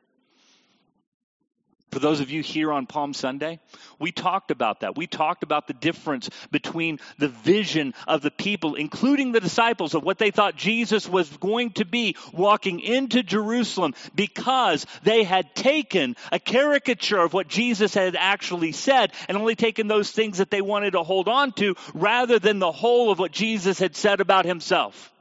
For 1.90 2.00
those 2.00 2.20
of 2.20 2.30
you 2.30 2.42
here 2.42 2.72
on 2.72 2.86
Palm 2.86 3.14
Sunday, 3.14 3.60
we 3.98 4.12
talked 4.12 4.50
about 4.50 4.80
that. 4.80 4.96
We 4.96 5.06
talked 5.06 5.42
about 5.42 5.66
the 5.66 5.72
difference 5.72 6.28
between 6.50 6.98
the 7.18 7.28
vision 7.28 7.94
of 8.06 8.22
the 8.22 8.30
people, 8.30 8.74
including 8.74 9.32
the 9.32 9.40
disciples, 9.40 9.94
of 9.94 10.02
what 10.02 10.18
they 10.18 10.30
thought 10.30 10.56
Jesus 10.56 11.08
was 11.08 11.28
going 11.38 11.70
to 11.72 11.84
be 11.84 12.16
walking 12.32 12.80
into 12.80 13.22
Jerusalem 13.22 13.94
because 14.14 14.84
they 15.04 15.22
had 15.22 15.54
taken 15.54 16.16
a 16.32 16.40
caricature 16.40 17.20
of 17.20 17.32
what 17.32 17.48
Jesus 17.48 17.94
had 17.94 18.16
actually 18.16 18.72
said 18.72 19.12
and 19.28 19.38
only 19.38 19.54
taken 19.54 19.86
those 19.86 20.10
things 20.10 20.38
that 20.38 20.50
they 20.50 20.60
wanted 20.60 20.90
to 20.92 21.02
hold 21.02 21.28
on 21.28 21.52
to 21.52 21.76
rather 21.94 22.38
than 22.38 22.58
the 22.58 22.72
whole 22.72 23.10
of 23.10 23.18
what 23.18 23.32
Jesus 23.32 23.78
had 23.78 23.96
said 23.96 24.20
about 24.20 24.44
himself. 24.44 25.12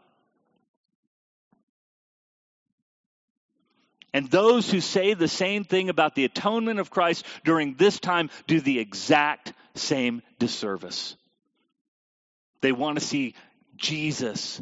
And 4.16 4.32
those 4.32 4.72
who 4.72 4.80
say 4.80 5.14
the 5.14 5.28
same 5.28 5.66
thing 5.66 5.90
about 5.90 6.16
the 6.16 6.24
atonement 6.24 6.80
of 6.80 6.90
Christ 6.90 7.26
during 7.44 7.74
this 7.74 8.00
time 8.00 8.30
do 8.48 8.62
the 8.62 8.80
exact 8.80 9.52
same 9.74 10.22
disservice. 10.40 11.18
They 12.62 12.72
want 12.72 12.98
to 12.98 13.04
see 13.04 13.36
Jesus, 13.76 14.62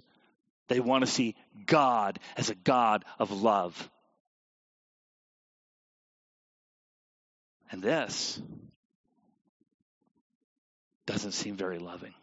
they 0.69 0.79
want 0.79 1.05
to 1.05 1.11
see 1.11 1.35
God 1.67 2.17
as 2.35 2.49
a 2.49 2.55
God 2.55 3.05
of 3.19 3.43
love. 3.43 3.91
And 7.69 7.79
this 7.79 8.41
doesn't 11.05 11.33
seem 11.33 11.57
very 11.57 11.77
loving. 11.77 12.15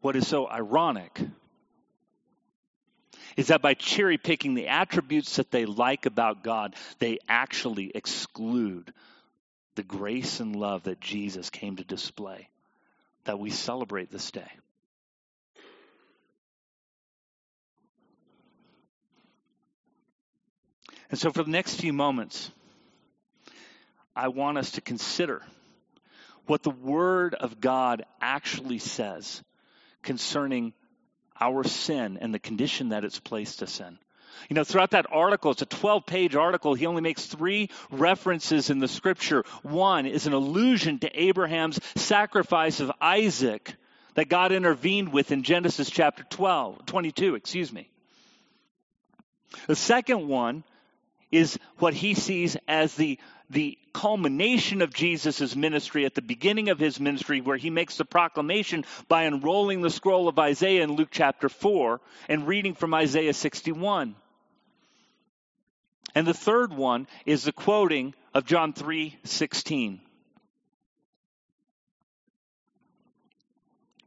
What 0.00 0.16
is 0.16 0.26
so 0.26 0.48
ironic 0.48 1.20
is 3.36 3.48
that 3.48 3.62
by 3.62 3.74
cherry 3.74 4.18
picking 4.18 4.54
the 4.54 4.68
attributes 4.68 5.36
that 5.36 5.50
they 5.50 5.66
like 5.66 6.06
about 6.06 6.42
God, 6.42 6.74
they 6.98 7.18
actually 7.28 7.92
exclude 7.94 8.92
the 9.76 9.82
grace 9.82 10.40
and 10.40 10.56
love 10.56 10.84
that 10.84 11.00
Jesus 11.00 11.50
came 11.50 11.76
to 11.76 11.84
display 11.84 12.48
that 13.24 13.38
we 13.38 13.50
celebrate 13.50 14.10
this 14.10 14.30
day. 14.30 14.50
And 21.10 21.18
so, 21.18 21.30
for 21.30 21.42
the 21.42 21.50
next 21.50 21.80
few 21.80 21.92
moments, 21.92 22.50
I 24.14 24.28
want 24.28 24.58
us 24.58 24.72
to 24.72 24.80
consider 24.80 25.42
what 26.46 26.62
the 26.62 26.70
Word 26.70 27.34
of 27.34 27.60
God 27.60 28.04
actually 28.20 28.78
says 28.78 29.42
concerning 30.02 30.72
our 31.40 31.64
sin 31.64 32.18
and 32.20 32.34
the 32.34 32.38
condition 32.38 32.90
that 32.90 33.04
it's 33.04 33.18
placed 33.18 33.62
us 33.62 33.80
in. 33.80 33.98
You 34.48 34.54
know, 34.54 34.64
throughout 34.64 34.92
that 34.92 35.06
article, 35.10 35.50
it's 35.50 35.62
a 35.62 35.66
12 35.66 36.06
page 36.06 36.34
article. 36.34 36.74
He 36.74 36.86
only 36.86 37.02
makes 37.02 37.26
three 37.26 37.70
references 37.90 38.70
in 38.70 38.78
the 38.78 38.88
scripture. 38.88 39.44
One 39.62 40.06
is 40.06 40.26
an 40.26 40.32
allusion 40.32 40.98
to 41.00 41.22
Abraham's 41.22 41.78
sacrifice 41.96 42.80
of 42.80 42.90
Isaac 43.00 43.74
that 44.14 44.28
God 44.28 44.52
intervened 44.52 45.12
with 45.12 45.30
in 45.30 45.42
Genesis 45.42 45.90
chapter 45.90 46.24
12, 46.24 46.86
22, 46.86 47.34
excuse 47.34 47.72
me. 47.72 47.90
The 49.66 49.76
second 49.76 50.28
one 50.28 50.64
is 51.30 51.58
what 51.78 51.94
he 51.94 52.14
sees 52.14 52.56
as 52.66 52.94
the 52.94 53.18
the 53.50 53.76
culmination 53.92 54.80
of 54.80 54.94
Jesus' 54.94 55.56
ministry 55.56 56.04
at 56.06 56.14
the 56.14 56.22
beginning 56.22 56.68
of 56.68 56.78
his 56.78 57.00
ministry, 57.00 57.40
where 57.40 57.56
he 57.56 57.68
makes 57.68 57.96
the 57.96 58.04
proclamation 58.04 58.84
by 59.08 59.24
unrolling 59.24 59.80
the 59.80 59.90
scroll 59.90 60.28
of 60.28 60.38
Isaiah 60.38 60.84
in 60.84 60.92
Luke 60.92 61.08
chapter 61.10 61.48
4 61.48 62.00
and 62.28 62.46
reading 62.46 62.74
from 62.74 62.94
Isaiah 62.94 63.34
61. 63.34 64.14
And 66.14 66.26
the 66.26 66.34
third 66.34 66.72
one 66.72 67.08
is 67.26 67.42
the 67.42 67.52
quoting 67.52 68.14
of 68.34 68.46
John 68.46 68.72
3 68.72 69.16
16. 69.24 70.00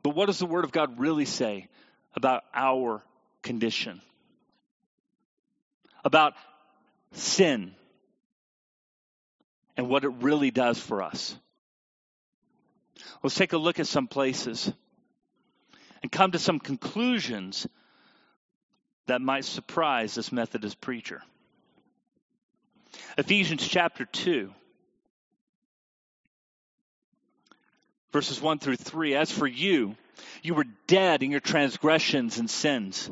But 0.04 0.16
what 0.16 0.26
does 0.26 0.40
the 0.40 0.46
Word 0.46 0.66
of 0.66 0.72
God 0.72 1.00
really 1.00 1.26
say 1.26 1.68
about 2.16 2.44
our 2.54 3.02
condition? 3.42 4.02
About 6.04 6.34
sin 7.14 7.74
and 9.78 9.90
what 9.90 10.04
it 10.04 10.12
really 10.22 10.52
does 10.52 10.80
for 10.80 11.02
us. 11.02 11.36
Let's 13.22 13.36
take 13.36 13.54
a 13.54 13.58
look 13.58 13.80
at 13.80 13.88
some 13.88 14.08
places 14.08 14.72
and 16.02 16.12
come 16.12 16.32
to 16.32 16.40
some 16.40 16.60
conclusions 16.60 17.68
that 19.08 19.22
might 19.22 19.46
surprise 19.46 20.16
this 20.16 20.32
Methodist 20.32 20.80
preacher. 20.80 21.22
Ephesians 23.18 23.68
chapter 23.68 24.06
2, 24.06 24.54
verses 28.12 28.42
1 28.42 28.60
through 28.60 28.76
3. 28.76 29.16
As 29.16 29.32
for 29.32 29.48
you, 29.48 29.96
you 30.42 30.54
were 30.54 30.66
dead 30.88 31.24
in 31.24 31.32
your 31.32 31.40
transgressions 31.40 32.38
and 32.38 32.50
sins 32.50 33.10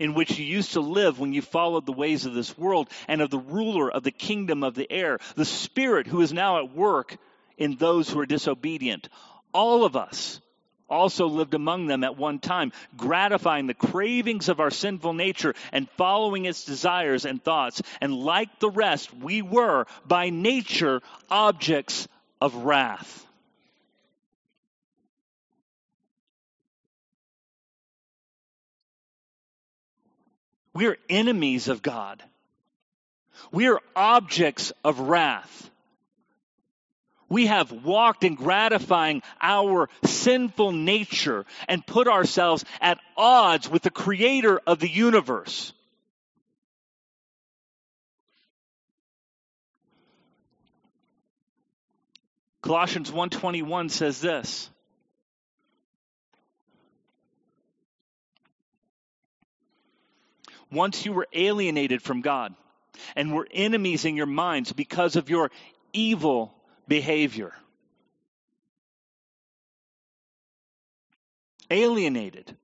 in 0.00 0.14
which 0.14 0.38
you 0.38 0.44
used 0.44 0.72
to 0.72 0.80
live 0.80 1.18
when 1.18 1.32
you 1.32 1.42
followed 1.42 1.86
the 1.86 1.92
ways 1.92 2.26
of 2.26 2.34
this 2.34 2.56
world 2.56 2.88
and 3.08 3.20
of 3.20 3.30
the 3.30 3.38
ruler 3.38 3.90
of 3.90 4.02
the 4.02 4.10
kingdom 4.10 4.62
of 4.62 4.74
the 4.74 4.90
air, 4.90 5.18
the 5.36 5.44
Spirit 5.44 6.06
who 6.06 6.20
is 6.20 6.32
now 6.32 6.58
at 6.58 6.74
work 6.74 7.16
in 7.56 7.76
those 7.76 8.08
who 8.08 8.20
are 8.20 8.26
disobedient. 8.26 9.08
All 9.52 9.84
of 9.84 9.96
us 9.96 10.40
also 10.88 11.26
lived 11.26 11.54
among 11.54 11.86
them 11.86 12.04
at 12.04 12.18
one 12.18 12.38
time, 12.38 12.72
gratifying 12.96 13.66
the 13.66 13.74
cravings 13.74 14.48
of 14.48 14.60
our 14.60 14.70
sinful 14.70 15.14
nature 15.14 15.54
and 15.72 15.88
following 15.96 16.44
its 16.44 16.64
desires 16.64 17.24
and 17.24 17.42
thoughts. 17.42 17.82
And 18.00 18.14
like 18.14 18.60
the 18.60 18.70
rest, 18.70 19.12
we 19.14 19.42
were 19.42 19.86
by 20.06 20.30
nature 20.30 21.00
objects 21.30 22.08
of 22.40 22.54
wrath. 22.54 23.26
We 30.74 30.86
are 30.86 30.96
enemies 31.08 31.68
of 31.68 31.82
God. 31.82 32.22
We 33.50 33.68
are 33.68 33.80
objects 33.94 34.72
of 34.84 35.00
wrath. 35.00 35.70
We 37.28 37.46
have 37.46 37.72
walked 37.72 38.24
in 38.24 38.34
gratifying 38.34 39.22
our 39.40 39.88
sinful 40.04 40.72
nature 40.72 41.46
and 41.66 41.86
put 41.86 42.06
ourselves 42.06 42.64
at 42.80 42.98
odds 43.16 43.70
with 43.70 43.82
the 43.82 43.90
creator 43.90 44.60
of 44.66 44.80
the 44.80 44.88
universe. 44.88 45.72
Colossians 52.60 53.10
1:21 53.10 53.90
says 53.90 54.20
this 54.20 54.70
Once 60.72 61.04
you 61.04 61.12
were 61.12 61.28
alienated 61.32 62.02
from 62.02 62.22
God 62.22 62.54
and 63.14 63.32
were 63.32 63.46
enemies 63.52 64.04
in 64.04 64.16
your 64.16 64.26
minds 64.26 64.72
because 64.72 65.16
of 65.16 65.30
your 65.30 65.50
evil 65.92 66.54
behavior. 66.88 67.52
Alienated, 71.70 72.56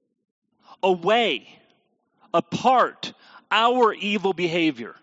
away, 0.83 1.49
apart, 2.33 3.13
our 3.51 3.93
evil 3.95 4.33
behavior 4.33 4.95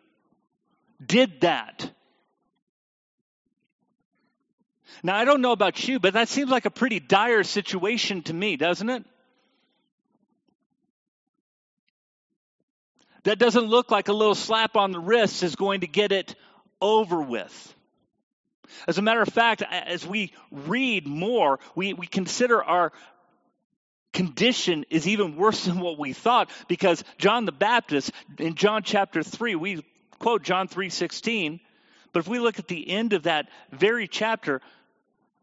did 1.04 1.42
that. 1.42 1.92
Now, 5.04 5.16
I 5.16 5.26
don't 5.26 5.42
know 5.42 5.52
about 5.52 5.88
you, 5.88 6.00
but 6.00 6.14
that 6.14 6.30
seems 6.30 6.50
like 6.50 6.66
a 6.66 6.72
pretty 6.72 7.00
dire 7.00 7.44
situation 7.44 8.22
to 8.24 8.34
me, 8.34 8.58
doesn't 8.58 8.90
it? 8.90 9.04
That 13.26 13.40
doesn't 13.40 13.66
look 13.66 13.92
like 13.92 14.08
a 14.08 14.14
little 14.14 14.36
slap 14.36 14.76
on 14.76 14.92
the 14.92 15.00
wrist 15.00 15.44
is 15.44 15.56
going 15.56 15.82
to 15.82 15.88
get 15.88 16.12
it 16.12 16.36
over 16.80 17.20
with. 17.22 17.76
As 18.88 18.98
a 18.98 19.02
matter 19.02 19.22
of 19.22 19.30
fact, 19.30 19.64
as 19.64 20.06
we 20.06 20.32
read 20.52 21.08
more, 21.08 21.60
we, 21.76 21.94
we 21.94 22.06
consider 22.08 22.64
our 22.64 22.92
condition 24.14 24.86
is 24.90 25.08
even 25.08 25.36
worse 25.36 25.66
than 25.66 25.80
what 25.80 25.98
we 25.98 26.14
thought 26.14 26.50
because 26.68 27.04
John 27.18 27.46
the 27.46 27.52
Baptist 27.52 28.12
in 28.38 28.54
John 28.54 28.84
chapter 28.84 29.24
3, 29.24 29.56
we 29.56 29.84
quote 30.20 30.44
John 30.44 30.68
3:16, 30.68 31.60
but 32.14 32.20
if 32.20 32.28
we 32.28 32.40
look 32.40 32.60
at 32.60 32.68
the 32.68 32.90
end 32.90 33.14
of 33.14 33.24
that 33.24 33.50
very 33.72 34.08
chapter, 34.08 34.62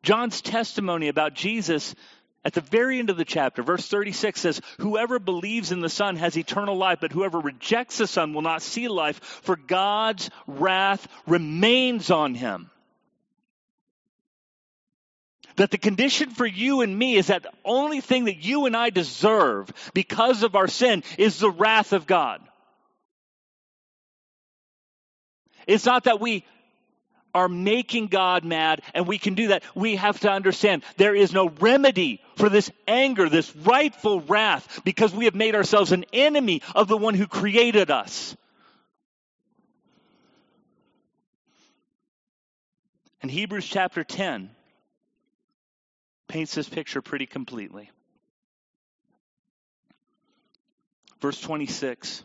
John's 0.02 0.40
testimony 0.40 1.08
about 1.08 1.34
Jesus 1.34 1.94
at 2.44 2.55
the 2.55 2.61
very 2.61 2.98
end 2.98 3.11
of 3.11 3.16
the 3.16 3.24
chapter, 3.24 3.62
verse 3.62 3.87
36 3.87 4.40
says, 4.40 4.61
Whoever 4.78 5.18
believes 5.18 5.70
in 5.70 5.81
the 5.81 5.88
Son 5.88 6.16
has 6.16 6.37
eternal 6.37 6.76
life, 6.76 6.98
but 7.00 7.12
whoever 7.12 7.38
rejects 7.38 7.98
the 7.98 8.07
Son 8.07 8.35
will 8.35 8.42
not 8.42 8.62
see 8.62 8.88
life, 8.88 9.18
for 9.42 9.57
God's 9.57 10.28
wrath 10.46 11.07
remains 11.26 12.11
on 12.11 12.35
him. 12.35 12.70
That 15.57 15.70
the 15.70 15.78
condition 15.78 16.31
for 16.31 16.46
you 16.46 16.81
and 16.81 16.98
me 16.98 17.16
is 17.16 17.28
that 17.28 17.42
the 17.42 17.52
only 17.64 18.00
thing 18.00 18.24
that 18.24 18.38
you 18.38 18.66
and 18.66 18.76
I 18.76 18.90
deserve 18.90 19.70
because 19.94 20.42
of 20.42 20.57
our 20.57 20.68
sin 20.68 21.05
is 21.18 21.38
the 21.38 21.50
wrath 21.50 21.92
of 21.92 22.07
God. 22.07 22.40
It's 25.66 25.87
not 25.87 26.05
that 26.05 26.20
we 26.20 26.44
are 27.34 27.48
making 27.48 28.08
God 28.08 28.44
mad, 28.44 28.82
and 28.94 29.06
we 29.06 29.18
can 29.18 29.34
do 29.34 29.48
that. 29.48 29.62
We 29.74 29.96
have 29.96 30.20
to 30.20 30.30
understand 30.30 30.82
there 30.96 31.14
is 31.14 31.32
no 31.32 31.48
remedy 31.60 32.20
for 32.36 32.48
this 32.48 32.70
anger, 32.86 33.28
this 33.28 33.54
rightful 33.56 34.20
wrath, 34.20 34.80
because 34.84 35.14
we 35.14 35.24
have 35.26 35.34
made 35.34 35.54
ourselves 35.54 35.92
an 35.92 36.04
enemy 36.12 36.62
of 36.74 36.88
the 36.88 36.96
one 36.96 37.14
who 37.14 37.26
created 37.26 37.90
us. 37.90 38.36
And 43.22 43.30
Hebrews 43.30 43.66
chapter 43.66 44.02
10 44.02 44.50
paints 46.26 46.54
this 46.54 46.68
picture 46.68 47.00
pretty 47.00 47.26
completely. 47.26 47.90
Verse 51.20 51.40
26 51.40 52.24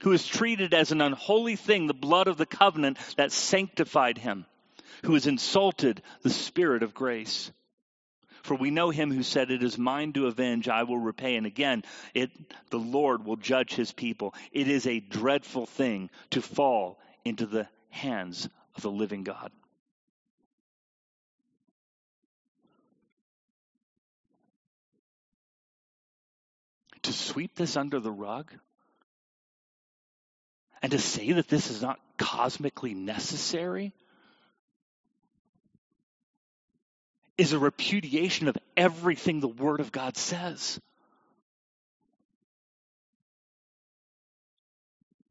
Who 0.00 0.12
has 0.12 0.26
treated 0.26 0.74
as 0.74 0.92
an 0.92 1.00
unholy 1.00 1.56
thing 1.56 1.86
the 1.86 1.94
blood 1.94 2.28
of 2.28 2.36
the 2.36 2.46
covenant 2.46 2.98
that 3.16 3.32
sanctified 3.32 4.18
him. 4.18 4.46
who 5.04 5.14
has 5.14 5.26
insulted 5.28 6.02
the 6.22 6.30
Spirit 6.30 6.82
of 6.82 6.94
grace. 6.94 7.52
For 8.42 8.54
we 8.54 8.70
know 8.70 8.90
him 8.90 9.12
who 9.12 9.22
said, 9.22 9.50
It 9.50 9.62
is 9.62 9.78
mine 9.78 10.12
to 10.14 10.26
avenge, 10.26 10.68
I 10.68 10.84
will 10.84 10.98
repay. 10.98 11.36
And 11.36 11.46
again, 11.46 11.84
it, 12.14 12.30
the 12.70 12.78
Lord 12.78 13.24
will 13.24 13.36
judge 13.36 13.74
his 13.74 13.92
people. 13.92 14.34
It 14.52 14.68
is 14.68 14.86
a 14.86 15.00
dreadful 15.00 15.66
thing 15.66 16.10
to 16.30 16.42
fall 16.42 16.98
into 17.24 17.46
the 17.46 17.68
hands 17.90 18.48
of 18.74 18.82
the 18.82 18.90
living 18.90 19.22
God. 19.22 19.52
To 27.02 27.12
sweep 27.12 27.54
this 27.54 27.76
under 27.76 28.00
the 28.00 28.10
rug 28.10 28.52
and 30.82 30.92
to 30.92 30.98
say 30.98 31.32
that 31.32 31.48
this 31.48 31.70
is 31.70 31.82
not 31.82 31.98
cosmically 32.16 32.94
necessary 32.94 33.92
is 37.36 37.52
a 37.52 37.58
repudiation 37.58 38.48
of 38.48 38.58
everything 38.76 39.40
the 39.40 39.48
Word 39.48 39.80
of 39.80 39.92
God 39.92 40.16
says. 40.16 40.80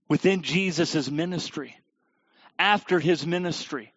Within 0.07 0.41
Jesus' 0.41 1.11
ministry, 1.11 1.75
after 2.57 2.97
his 2.97 3.27
ministry, 3.27 3.93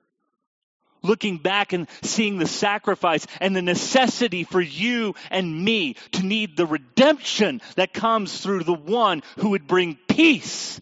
looking 1.03 1.39
back 1.39 1.73
and 1.73 1.89
seeing 2.03 2.39
the 2.39 2.49
sacrifice 2.49 3.27
and 3.41 3.55
the 3.55 3.63
necessity 3.63 4.43
for 4.43 4.61
you 4.61 5.15
and 5.31 5.65
me 5.65 5.95
to 6.13 6.27
need 6.27 6.57
the 6.57 6.67
redemption 6.67 7.63
that 7.77 7.95
comes 7.95 8.41
through 8.41 8.65
the 8.65 8.75
one 8.75 9.23
who 9.39 9.51
would 9.51 9.69
bring 9.69 9.97
peace. 10.09 10.81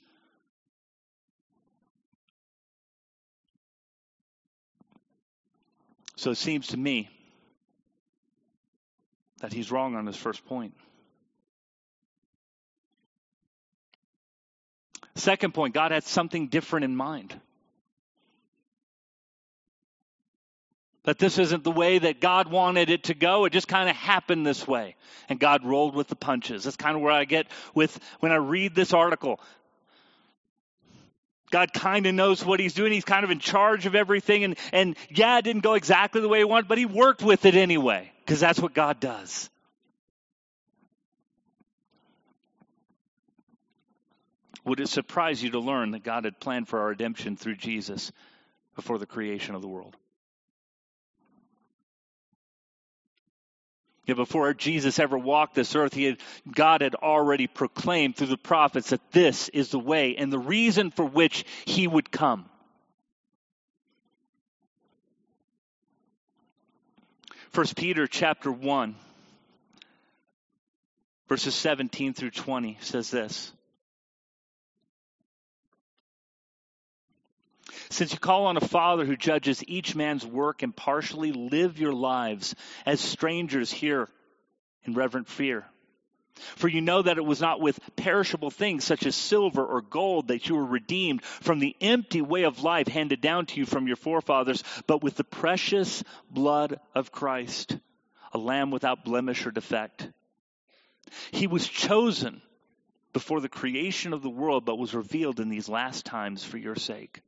So 6.18 6.32
it 6.32 6.36
seems 6.36 6.66
to 6.68 6.76
me 6.76 7.08
that 9.40 9.52
he's 9.52 9.70
wrong 9.70 9.94
on 9.94 10.04
his 10.04 10.16
first 10.16 10.44
point. 10.46 10.74
Second 15.14 15.54
point, 15.54 15.74
God 15.74 15.92
had 15.92 16.02
something 16.02 16.48
different 16.48 16.84
in 16.84 16.96
mind. 16.96 17.40
That 21.04 21.20
this 21.20 21.38
isn't 21.38 21.62
the 21.62 21.70
way 21.70 22.00
that 22.00 22.20
God 22.20 22.50
wanted 22.50 22.90
it 22.90 23.04
to 23.04 23.14
go. 23.14 23.44
It 23.44 23.52
just 23.52 23.68
kind 23.68 23.88
of 23.88 23.94
happened 23.94 24.44
this 24.44 24.66
way. 24.66 24.96
And 25.28 25.38
God 25.38 25.64
rolled 25.64 25.94
with 25.94 26.08
the 26.08 26.16
punches. 26.16 26.64
That's 26.64 26.76
kind 26.76 26.96
of 26.96 27.02
where 27.02 27.12
I 27.12 27.26
get 27.26 27.46
with 27.76 27.96
when 28.18 28.32
I 28.32 28.36
read 28.36 28.74
this 28.74 28.92
article. 28.92 29.38
God 31.50 31.72
kind 31.72 32.06
of 32.06 32.14
knows 32.14 32.44
what 32.44 32.60
he's 32.60 32.74
doing. 32.74 32.92
He's 32.92 33.04
kind 33.04 33.24
of 33.24 33.30
in 33.30 33.38
charge 33.38 33.86
of 33.86 33.94
everything. 33.94 34.44
And, 34.44 34.56
and 34.72 34.96
yeah, 35.10 35.38
it 35.38 35.42
didn't 35.42 35.62
go 35.62 35.74
exactly 35.74 36.20
the 36.20 36.28
way 36.28 36.38
he 36.38 36.44
wanted, 36.44 36.68
but 36.68 36.78
he 36.78 36.86
worked 36.86 37.22
with 37.22 37.44
it 37.44 37.54
anyway, 37.54 38.12
because 38.24 38.40
that's 38.40 38.60
what 38.60 38.74
God 38.74 39.00
does. 39.00 39.50
Would 44.64 44.80
it 44.80 44.88
surprise 44.88 45.42
you 45.42 45.50
to 45.52 45.60
learn 45.60 45.92
that 45.92 46.04
God 46.04 46.24
had 46.24 46.38
planned 46.38 46.68
for 46.68 46.80
our 46.80 46.88
redemption 46.88 47.36
through 47.36 47.56
Jesus 47.56 48.12
before 48.76 48.98
the 48.98 49.06
creation 49.06 49.54
of 49.54 49.62
the 49.62 49.68
world? 49.68 49.96
Yeah, 54.08 54.14
before 54.14 54.54
Jesus 54.54 54.98
ever 54.98 55.18
walked 55.18 55.54
this 55.54 55.76
earth, 55.76 55.92
had, 55.92 56.16
God 56.50 56.80
had 56.80 56.94
already 56.94 57.46
proclaimed 57.46 58.16
through 58.16 58.28
the 58.28 58.38
prophets 58.38 58.88
that 58.88 59.12
this 59.12 59.50
is 59.50 59.68
the 59.68 59.78
way 59.78 60.16
and 60.16 60.32
the 60.32 60.38
reason 60.38 60.90
for 60.90 61.04
which 61.04 61.44
he 61.66 61.86
would 61.86 62.10
come. 62.10 62.46
First 67.50 67.76
Peter 67.76 68.06
chapter 68.06 68.50
1 68.50 68.94
verses 71.28 71.54
17 71.54 72.14
through 72.14 72.30
20 72.30 72.78
says 72.80 73.10
this 73.10 73.52
Since 77.90 78.12
you 78.12 78.18
call 78.18 78.46
on 78.46 78.56
a 78.56 78.60
Father 78.60 79.04
who 79.04 79.16
judges 79.16 79.64
each 79.66 79.94
man's 79.94 80.26
work 80.26 80.62
impartially, 80.62 81.32
live 81.32 81.78
your 81.78 81.92
lives 81.92 82.54
as 82.84 83.00
strangers 83.00 83.70
here 83.70 84.08
in 84.84 84.94
reverent 84.94 85.28
fear. 85.28 85.64
For 86.56 86.68
you 86.68 86.80
know 86.80 87.02
that 87.02 87.18
it 87.18 87.24
was 87.24 87.40
not 87.40 87.60
with 87.60 87.80
perishable 87.96 88.50
things 88.50 88.84
such 88.84 89.06
as 89.06 89.16
silver 89.16 89.64
or 89.64 89.80
gold 89.80 90.28
that 90.28 90.48
you 90.48 90.54
were 90.54 90.64
redeemed 90.64 91.24
from 91.24 91.58
the 91.58 91.74
empty 91.80 92.22
way 92.22 92.44
of 92.44 92.62
life 92.62 92.86
handed 92.86 93.20
down 93.20 93.46
to 93.46 93.60
you 93.60 93.66
from 93.66 93.86
your 93.86 93.96
forefathers, 93.96 94.62
but 94.86 95.02
with 95.02 95.16
the 95.16 95.24
precious 95.24 96.04
blood 96.30 96.78
of 96.94 97.10
Christ, 97.10 97.76
a 98.32 98.38
lamb 98.38 98.70
without 98.70 99.04
blemish 99.04 99.46
or 99.46 99.50
defect. 99.50 100.08
He 101.32 101.46
was 101.46 101.66
chosen 101.66 102.42
before 103.12 103.40
the 103.40 103.48
creation 103.48 104.12
of 104.12 104.22
the 104.22 104.30
world, 104.30 104.64
but 104.64 104.78
was 104.78 104.94
revealed 104.94 105.40
in 105.40 105.48
these 105.48 105.68
last 105.68 106.04
times 106.04 106.44
for 106.44 106.58
your 106.58 106.76
sake. 106.76 107.22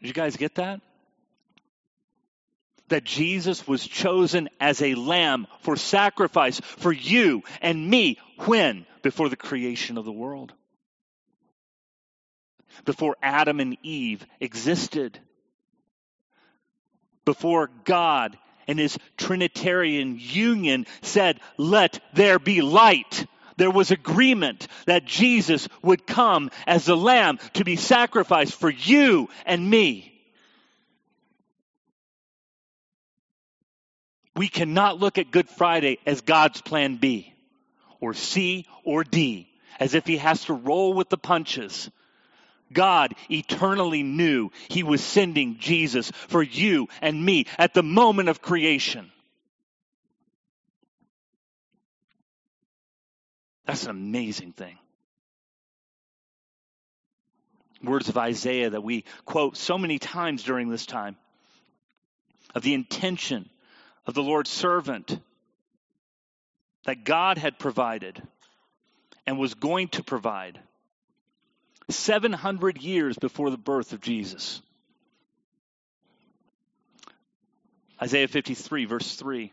Did 0.00 0.08
you 0.08 0.14
guys 0.14 0.36
get 0.36 0.56
that? 0.56 0.80
That 2.88 3.04
Jesus 3.04 3.66
was 3.66 3.86
chosen 3.86 4.48
as 4.60 4.80
a 4.80 4.94
lamb 4.94 5.46
for 5.60 5.76
sacrifice 5.76 6.60
for 6.60 6.92
you 6.92 7.42
and 7.60 7.88
me 7.88 8.18
when? 8.44 8.86
Before 9.02 9.28
the 9.28 9.36
creation 9.36 9.98
of 9.98 10.04
the 10.04 10.12
world. 10.12 10.52
Before 12.84 13.16
Adam 13.22 13.60
and 13.60 13.76
Eve 13.82 14.26
existed. 14.40 15.18
Before 17.24 17.70
God 17.84 18.38
and 18.68 18.78
his 18.78 18.98
Trinitarian 19.16 20.16
union 20.20 20.86
said, 21.02 21.40
Let 21.56 22.00
there 22.14 22.38
be 22.38 22.60
light 22.60 23.26
there 23.56 23.70
was 23.70 23.90
agreement 23.90 24.68
that 24.86 25.04
Jesus 25.04 25.68
would 25.82 26.06
come 26.06 26.50
as 26.66 26.84
the 26.84 26.96
lamb 26.96 27.38
to 27.54 27.64
be 27.64 27.76
sacrificed 27.76 28.54
for 28.54 28.70
you 28.70 29.28
and 29.44 29.68
me. 29.68 30.12
We 34.34 34.48
cannot 34.48 35.00
look 35.00 35.16
at 35.16 35.30
Good 35.30 35.48
Friday 35.48 35.98
as 36.04 36.20
God's 36.20 36.60
plan 36.60 36.96
B 36.96 37.32
or 38.00 38.12
C 38.12 38.66
or 38.84 39.02
D, 39.02 39.48
as 39.80 39.94
if 39.94 40.06
he 40.06 40.18
has 40.18 40.44
to 40.44 40.52
roll 40.52 40.92
with 40.92 41.08
the 41.08 41.16
punches. 41.16 41.90
God 42.72 43.14
eternally 43.30 44.02
knew 44.02 44.50
he 44.68 44.82
was 44.82 45.02
sending 45.02 45.58
Jesus 45.58 46.10
for 46.10 46.42
you 46.42 46.88
and 47.00 47.24
me 47.24 47.46
at 47.58 47.72
the 47.72 47.82
moment 47.82 48.28
of 48.28 48.42
creation. 48.42 49.10
That's 53.66 53.84
an 53.84 53.90
amazing 53.90 54.52
thing. 54.52 54.78
Words 57.82 58.08
of 58.08 58.16
Isaiah 58.16 58.70
that 58.70 58.82
we 58.82 59.04
quote 59.24 59.56
so 59.56 59.76
many 59.76 59.98
times 59.98 60.42
during 60.42 60.70
this 60.70 60.86
time 60.86 61.16
of 62.54 62.62
the 62.62 62.74
intention 62.74 63.50
of 64.06 64.14
the 64.14 64.22
Lord's 64.22 64.50
servant 64.50 65.18
that 66.84 67.04
God 67.04 67.36
had 67.36 67.58
provided 67.58 68.22
and 69.26 69.38
was 69.38 69.54
going 69.54 69.88
to 69.88 70.02
provide 70.02 70.58
700 71.90 72.78
years 72.78 73.18
before 73.18 73.50
the 73.50 73.58
birth 73.58 73.92
of 73.92 74.00
Jesus. 74.00 74.62
Isaiah 78.00 78.28
53, 78.28 78.84
verse 78.84 79.16
3. 79.16 79.52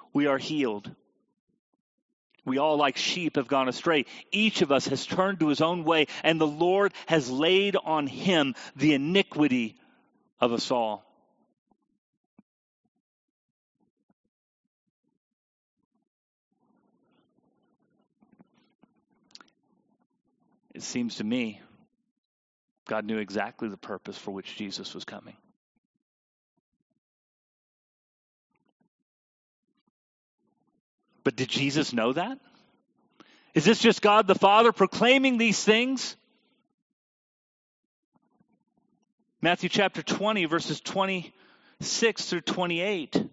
we 0.13 0.27
are 0.27 0.37
healed. 0.37 0.89
We 2.43 2.57
all, 2.57 2.77
like 2.77 2.97
sheep, 2.97 3.35
have 3.35 3.47
gone 3.47 3.69
astray. 3.69 4.05
Each 4.31 4.61
of 4.61 4.71
us 4.71 4.87
has 4.87 5.05
turned 5.05 5.39
to 5.41 5.47
his 5.47 5.61
own 5.61 5.83
way, 5.83 6.07
and 6.23 6.41
the 6.41 6.47
Lord 6.47 6.93
has 7.05 7.29
laid 7.29 7.75
on 7.75 8.07
him 8.07 8.55
the 8.75 8.93
iniquity 8.93 9.75
of 10.39 10.51
us 10.51 10.71
all. 10.71 11.05
It 20.73 20.83
seems 20.83 21.17
to 21.17 21.23
me 21.23 21.61
God 22.87 23.05
knew 23.05 23.19
exactly 23.19 23.69
the 23.69 23.77
purpose 23.77 24.17
for 24.17 24.31
which 24.31 24.55
Jesus 24.55 24.95
was 24.95 25.05
coming. 25.05 25.37
But 31.23 31.35
did 31.35 31.49
Jesus 31.49 31.93
know 31.93 32.13
that? 32.13 32.39
Is 33.53 33.65
this 33.65 33.79
just 33.79 34.01
God 34.01 34.27
the 34.27 34.35
Father 34.35 34.71
proclaiming 34.71 35.37
these 35.37 35.61
things? 35.61 36.15
Matthew 39.41 39.69
chapter 39.69 40.01
20, 40.01 40.45
verses 40.45 40.79
26 40.81 42.25
through 42.25 42.41
28. 42.41 43.25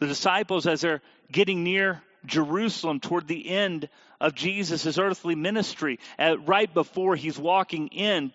The 0.00 0.06
disciples, 0.06 0.66
as 0.66 0.80
they're 0.80 1.02
getting 1.30 1.62
near 1.62 2.02
Jerusalem 2.26 3.00
toward 3.00 3.28
the 3.28 3.48
end 3.48 3.88
of 4.20 4.34
Jesus' 4.34 4.98
earthly 4.98 5.34
ministry, 5.34 5.98
at, 6.18 6.46
right 6.46 6.72
before 6.72 7.16
he's 7.16 7.38
walking 7.38 7.88
in 7.88 8.32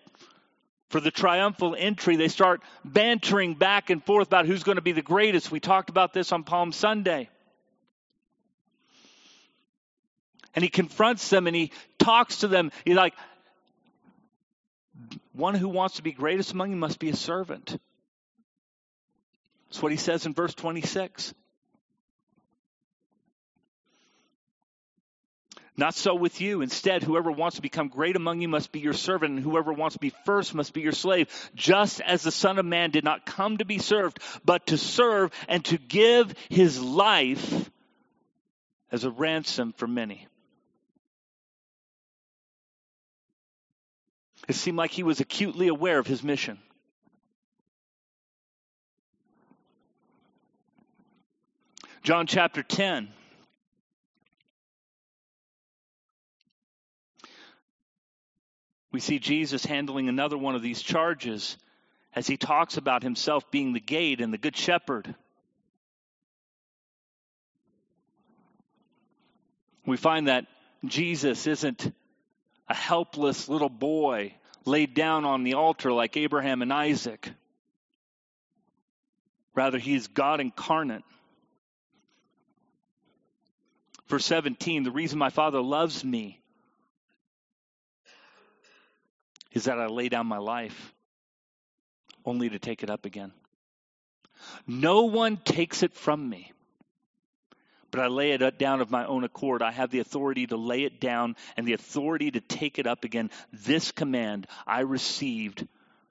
for 0.88 1.00
the 1.00 1.10
triumphal 1.10 1.76
entry, 1.78 2.16
they 2.16 2.28
start 2.28 2.62
bantering 2.84 3.54
back 3.54 3.90
and 3.90 4.02
forth 4.02 4.26
about 4.26 4.46
who's 4.46 4.62
going 4.62 4.76
to 4.76 4.82
be 4.82 4.92
the 4.92 5.02
greatest. 5.02 5.50
We 5.50 5.60
talked 5.60 5.90
about 5.90 6.14
this 6.14 6.32
on 6.32 6.44
Palm 6.44 6.72
Sunday. 6.72 7.28
And 10.58 10.64
he 10.64 10.70
confronts 10.70 11.30
them 11.30 11.46
and 11.46 11.54
he 11.54 11.70
talks 12.00 12.38
to 12.38 12.48
them. 12.48 12.72
He's 12.84 12.96
like, 12.96 13.14
one 15.32 15.54
who 15.54 15.68
wants 15.68 15.98
to 15.98 16.02
be 16.02 16.10
greatest 16.10 16.50
among 16.50 16.70
you 16.70 16.76
must 16.76 16.98
be 16.98 17.10
a 17.10 17.14
servant. 17.14 17.80
That's 19.68 19.80
what 19.80 19.92
he 19.92 19.98
says 19.98 20.26
in 20.26 20.34
verse 20.34 20.56
26. 20.56 21.32
Not 25.76 25.94
so 25.94 26.16
with 26.16 26.40
you. 26.40 26.60
Instead, 26.60 27.04
whoever 27.04 27.30
wants 27.30 27.54
to 27.54 27.62
become 27.62 27.86
great 27.86 28.16
among 28.16 28.40
you 28.40 28.48
must 28.48 28.72
be 28.72 28.80
your 28.80 28.94
servant, 28.94 29.36
and 29.36 29.44
whoever 29.44 29.72
wants 29.72 29.94
to 29.94 30.00
be 30.00 30.12
first 30.26 30.56
must 30.56 30.74
be 30.74 30.80
your 30.80 30.90
slave. 30.90 31.28
Just 31.54 32.00
as 32.00 32.24
the 32.24 32.32
Son 32.32 32.58
of 32.58 32.66
Man 32.66 32.90
did 32.90 33.04
not 33.04 33.24
come 33.24 33.58
to 33.58 33.64
be 33.64 33.78
served, 33.78 34.18
but 34.44 34.66
to 34.66 34.76
serve 34.76 35.30
and 35.46 35.64
to 35.66 35.78
give 35.78 36.34
his 36.48 36.82
life 36.82 37.70
as 38.90 39.04
a 39.04 39.10
ransom 39.10 39.72
for 39.72 39.86
many. 39.86 40.26
It 44.48 44.54
seemed 44.54 44.78
like 44.78 44.90
he 44.90 45.02
was 45.02 45.20
acutely 45.20 45.68
aware 45.68 45.98
of 45.98 46.06
his 46.06 46.22
mission. 46.22 46.58
John 52.02 52.26
chapter 52.26 52.62
10. 52.62 53.08
We 58.90 59.00
see 59.00 59.18
Jesus 59.18 59.66
handling 59.66 60.08
another 60.08 60.38
one 60.38 60.54
of 60.54 60.62
these 60.62 60.80
charges 60.80 61.58
as 62.14 62.26
he 62.26 62.38
talks 62.38 62.78
about 62.78 63.02
himself 63.02 63.50
being 63.50 63.74
the 63.74 63.80
gate 63.80 64.22
and 64.22 64.32
the 64.32 64.38
good 64.38 64.56
shepherd. 64.56 65.14
We 69.84 69.98
find 69.98 70.28
that 70.28 70.46
Jesus 70.86 71.46
isn't 71.46 71.92
a 72.68 72.74
helpless 72.74 73.48
little 73.48 73.68
boy 73.68 74.34
laid 74.64 74.94
down 74.94 75.24
on 75.24 75.44
the 75.44 75.54
altar 75.54 75.92
like 75.92 76.16
Abraham 76.16 76.62
and 76.62 76.72
Isaac. 76.72 77.30
Rather, 79.54 79.78
he 79.78 79.94
is 79.94 80.08
God 80.08 80.40
incarnate. 80.40 81.02
Verse 84.08 84.24
17 84.24 84.84
the 84.84 84.90
reason 84.90 85.18
my 85.18 85.30
Father 85.30 85.60
loves 85.60 86.04
me 86.04 86.40
is 89.52 89.64
that 89.64 89.78
I 89.78 89.86
lay 89.86 90.08
down 90.08 90.26
my 90.26 90.38
life 90.38 90.94
only 92.24 92.50
to 92.50 92.58
take 92.58 92.82
it 92.82 92.90
up 92.90 93.06
again. 93.06 93.32
No 94.66 95.02
one 95.04 95.36
takes 95.36 95.82
it 95.82 95.94
from 95.94 96.28
me 96.28 96.52
but 97.90 98.00
I 98.00 98.08
lay 98.08 98.32
it 98.32 98.58
down 98.58 98.80
of 98.80 98.90
my 98.90 99.06
own 99.06 99.24
accord. 99.24 99.62
I 99.62 99.70
have 99.70 99.90
the 99.90 100.00
authority 100.00 100.46
to 100.46 100.56
lay 100.56 100.84
it 100.84 101.00
down 101.00 101.36
and 101.56 101.66
the 101.66 101.72
authority 101.72 102.30
to 102.30 102.40
take 102.40 102.78
it 102.78 102.86
up 102.86 103.04
again. 103.04 103.30
This 103.52 103.92
command 103.92 104.46
I 104.66 104.80
received 104.80 105.66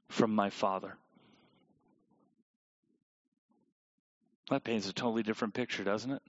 from 0.10 0.34
my 0.34 0.50
Father. 0.50 0.98
That 4.50 4.64
paints 4.64 4.88
a 4.90 4.94
totally 4.94 5.24
different 5.24 5.54
picture, 5.54 5.84
doesn't 5.84 6.12
it? 6.12 6.22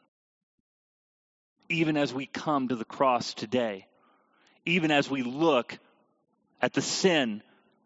Even 1.68 1.96
as 1.96 2.12
we 2.12 2.26
come 2.26 2.68
to 2.68 2.76
the 2.76 2.84
cross 2.84 3.34
today, 3.34 3.86
even 4.66 4.90
as 4.90 5.08
we 5.10 5.22
look 5.22 5.78
at 6.60 6.72
the 6.72 6.82
sin 6.82 7.42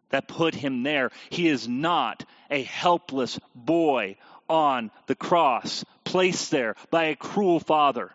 that 0.09 0.27
put 0.27 0.55
him 0.55 0.83
there, 0.83 1.11
he 1.29 1.47
is 1.47 1.67
not 1.67 2.25
a 2.49 2.63
helpless 2.63 3.39
boy 3.55 4.15
on 4.49 4.91
the 5.07 5.15
cross, 5.15 5.83
placed 6.13 6.51
there 6.51 6.75
by 6.91 7.05
a 7.05 7.15
cruel 7.15 7.59
father. 7.59 8.11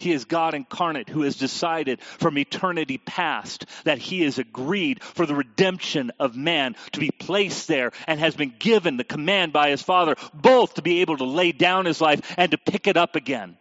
He 0.00 0.10
is 0.10 0.24
God 0.24 0.54
incarnate 0.54 1.08
who 1.08 1.22
has 1.22 1.36
decided 1.36 2.00
from 2.00 2.36
eternity 2.36 2.98
past 2.98 3.64
that 3.84 3.98
he 3.98 4.22
has 4.22 4.40
agreed 4.40 5.00
for 5.04 5.24
the 5.24 5.36
redemption 5.36 6.10
of 6.18 6.36
man 6.36 6.74
to 6.92 6.98
be 6.98 7.12
placed 7.12 7.68
there 7.68 7.92
and 8.08 8.18
has 8.18 8.34
been 8.34 8.54
given 8.58 8.96
the 8.96 9.04
command 9.04 9.52
by 9.52 9.70
his 9.70 9.80
Father 9.80 10.16
both 10.34 10.74
to 10.74 10.82
be 10.82 11.00
able 11.00 11.16
to 11.16 11.24
lay 11.24 11.52
down 11.52 11.84
his 11.84 12.00
life 12.00 12.22
and 12.36 12.50
to 12.50 12.58
pick 12.58 12.88
it 12.88 12.96
up 12.96 13.14
again. 13.14 13.56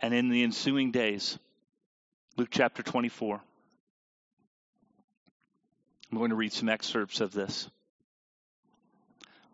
And 0.00 0.12
in 0.12 0.28
the 0.28 0.42
ensuing 0.42 0.90
days, 0.90 1.38
Luke 2.36 2.48
chapter 2.50 2.82
24. 2.82 3.40
I'm 6.12 6.18
going 6.18 6.30
to 6.30 6.36
read 6.36 6.52
some 6.52 6.68
excerpts 6.68 7.22
of 7.22 7.32
this 7.32 7.70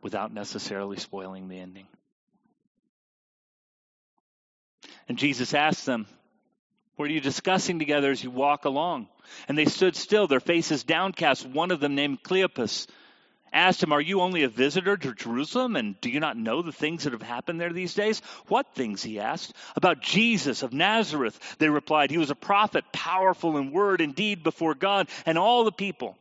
without 0.03 0.35
necessarily 0.35 0.97
spoiling 0.97 1.49
the 1.49 1.61
ending. 1.61 1.87
And 5.09 5.17
Jesus 5.17 5.55
asked 5.55 5.87
them, 5.87 6.07
What 6.97 7.09
are 7.09 7.13
you 7.13 7.21
discussing 7.21 7.79
together 7.79 8.11
as 8.11 8.25
you 8.25 8.33
walk 8.33 8.65
along? 8.65 9.07
And 9.47 9.57
they 9.57 9.67
stood 9.67 9.95
still, 9.95 10.27
their 10.27 10.41
faces 10.41 10.83
downcast. 10.83 11.47
One 11.47 11.71
of 11.71 11.79
them, 11.79 11.95
named 11.95 12.25
Cleopas, 12.25 12.89
asked 13.53 13.81
him, 13.81 13.93
Are 13.93 14.01
you 14.01 14.21
only 14.21 14.43
a 14.43 14.49
visitor 14.49 14.97
to 14.97 15.15
Jerusalem? 15.15 15.77
And 15.77 15.99
do 16.01 16.11
you 16.11 16.19
not 16.19 16.37
know 16.37 16.63
the 16.63 16.73
things 16.73 17.05
that 17.05 17.13
have 17.13 17.23
happened 17.23 17.61
there 17.61 17.73
these 17.73 17.95
days? 17.95 18.21
What 18.49 18.75
things? 18.75 19.01
He 19.01 19.21
asked. 19.21 19.55
About 19.77 20.03
Jesus 20.03 20.65
of 20.65 20.73
Nazareth, 20.73 21.39
they 21.59 21.69
replied. 21.69 22.11
He 22.11 22.19
was 22.19 22.31
a 22.31 22.35
prophet, 22.35 22.85
powerful 22.93 23.57
in 23.59 23.71
word 23.71 24.01
and 24.01 24.13
deed 24.13 24.43
before 24.43 24.75
God 24.75 25.09
and 25.25 25.39
all 25.39 25.63
the 25.63 25.71
people. 25.71 26.17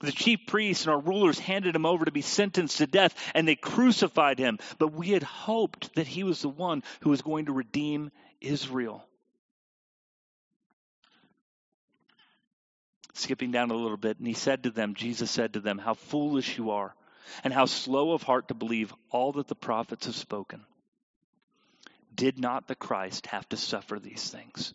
The 0.00 0.12
chief 0.12 0.46
priests 0.46 0.86
and 0.86 0.94
our 0.94 1.00
rulers 1.00 1.38
handed 1.38 1.76
him 1.76 1.84
over 1.84 2.06
to 2.06 2.10
be 2.10 2.22
sentenced 2.22 2.78
to 2.78 2.86
death, 2.86 3.14
and 3.34 3.46
they 3.46 3.54
crucified 3.54 4.38
him. 4.38 4.58
But 4.78 4.92
we 4.92 5.10
had 5.10 5.22
hoped 5.22 5.94
that 5.94 6.06
he 6.06 6.24
was 6.24 6.40
the 6.40 6.48
one 6.48 6.82
who 7.02 7.10
was 7.10 7.20
going 7.20 7.46
to 7.46 7.52
redeem 7.52 8.10
Israel. 8.40 9.04
Skipping 13.12 13.50
down 13.50 13.70
a 13.70 13.74
little 13.74 13.98
bit, 13.98 14.18
and 14.18 14.26
he 14.26 14.32
said 14.32 14.62
to 14.62 14.70
them, 14.70 14.94
Jesus 14.94 15.30
said 15.30 15.52
to 15.52 15.60
them, 15.60 15.76
How 15.76 15.92
foolish 15.92 16.56
you 16.56 16.70
are, 16.70 16.94
and 17.44 17.52
how 17.52 17.66
slow 17.66 18.12
of 18.12 18.22
heart 18.22 18.48
to 18.48 18.54
believe 18.54 18.94
all 19.10 19.32
that 19.32 19.48
the 19.48 19.54
prophets 19.54 20.06
have 20.06 20.16
spoken. 20.16 20.64
Did 22.14 22.38
not 22.38 22.66
the 22.66 22.74
Christ 22.74 23.26
have 23.26 23.46
to 23.50 23.58
suffer 23.58 23.98
these 23.98 24.30
things? 24.30 24.72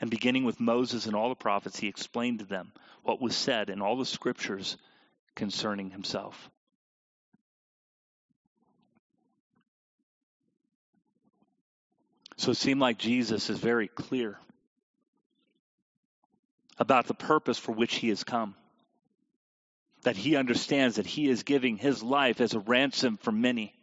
And 0.00 0.10
beginning 0.10 0.44
with 0.44 0.60
Moses 0.60 1.04
and 1.04 1.14
all 1.14 1.28
the 1.28 1.34
prophets, 1.34 1.78
he 1.78 1.88
explained 1.88 2.38
to 2.38 2.46
them 2.46 2.72
what 3.04 3.20
was 3.20 3.36
said 3.36 3.70
in 3.70 3.80
all 3.80 3.96
the 3.96 4.06
scriptures 4.06 4.76
concerning 5.36 5.90
himself. 5.90 6.50
So 12.36 12.50
it 12.50 12.56
seemed 12.56 12.80
like 12.80 12.98
Jesus 12.98 13.48
is 13.50 13.58
very 13.58 13.88
clear 13.88 14.38
about 16.78 17.06
the 17.06 17.14
purpose 17.14 17.58
for 17.58 17.72
which 17.72 17.94
he 17.94 18.08
has 18.08 18.24
come. 18.24 18.54
That 20.02 20.16
he 20.16 20.36
understands 20.36 20.96
that 20.96 21.06
he 21.06 21.28
is 21.28 21.44
giving 21.44 21.76
his 21.76 22.02
life 22.02 22.40
as 22.40 22.54
a 22.54 22.58
ransom 22.58 23.18
for 23.18 23.32
many. 23.32 23.73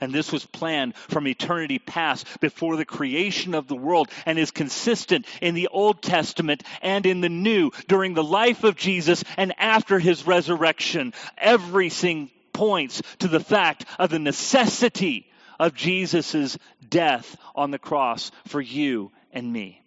And 0.00 0.12
this 0.12 0.32
was 0.32 0.46
planned 0.46 0.96
from 0.96 1.26
eternity 1.26 1.78
past 1.78 2.26
before 2.40 2.76
the 2.76 2.84
creation 2.84 3.54
of 3.54 3.66
the 3.66 3.76
world 3.76 4.08
and 4.26 4.38
is 4.38 4.50
consistent 4.50 5.26
in 5.42 5.54
the 5.54 5.68
Old 5.68 6.02
Testament 6.02 6.62
and 6.82 7.04
in 7.06 7.20
the 7.20 7.28
New 7.28 7.70
during 7.88 8.14
the 8.14 8.24
life 8.24 8.64
of 8.64 8.76
Jesus 8.76 9.24
and 9.36 9.52
after 9.58 9.98
his 9.98 10.26
resurrection. 10.26 11.12
Everything 11.36 12.30
points 12.52 13.02
to 13.20 13.28
the 13.28 13.40
fact 13.40 13.84
of 13.98 14.10
the 14.10 14.18
necessity 14.18 15.26
of 15.58 15.74
Jesus' 15.74 16.56
death 16.88 17.36
on 17.54 17.70
the 17.70 17.78
cross 17.78 18.30
for 18.46 18.60
you 18.60 19.10
and 19.32 19.52
me. 19.52 19.82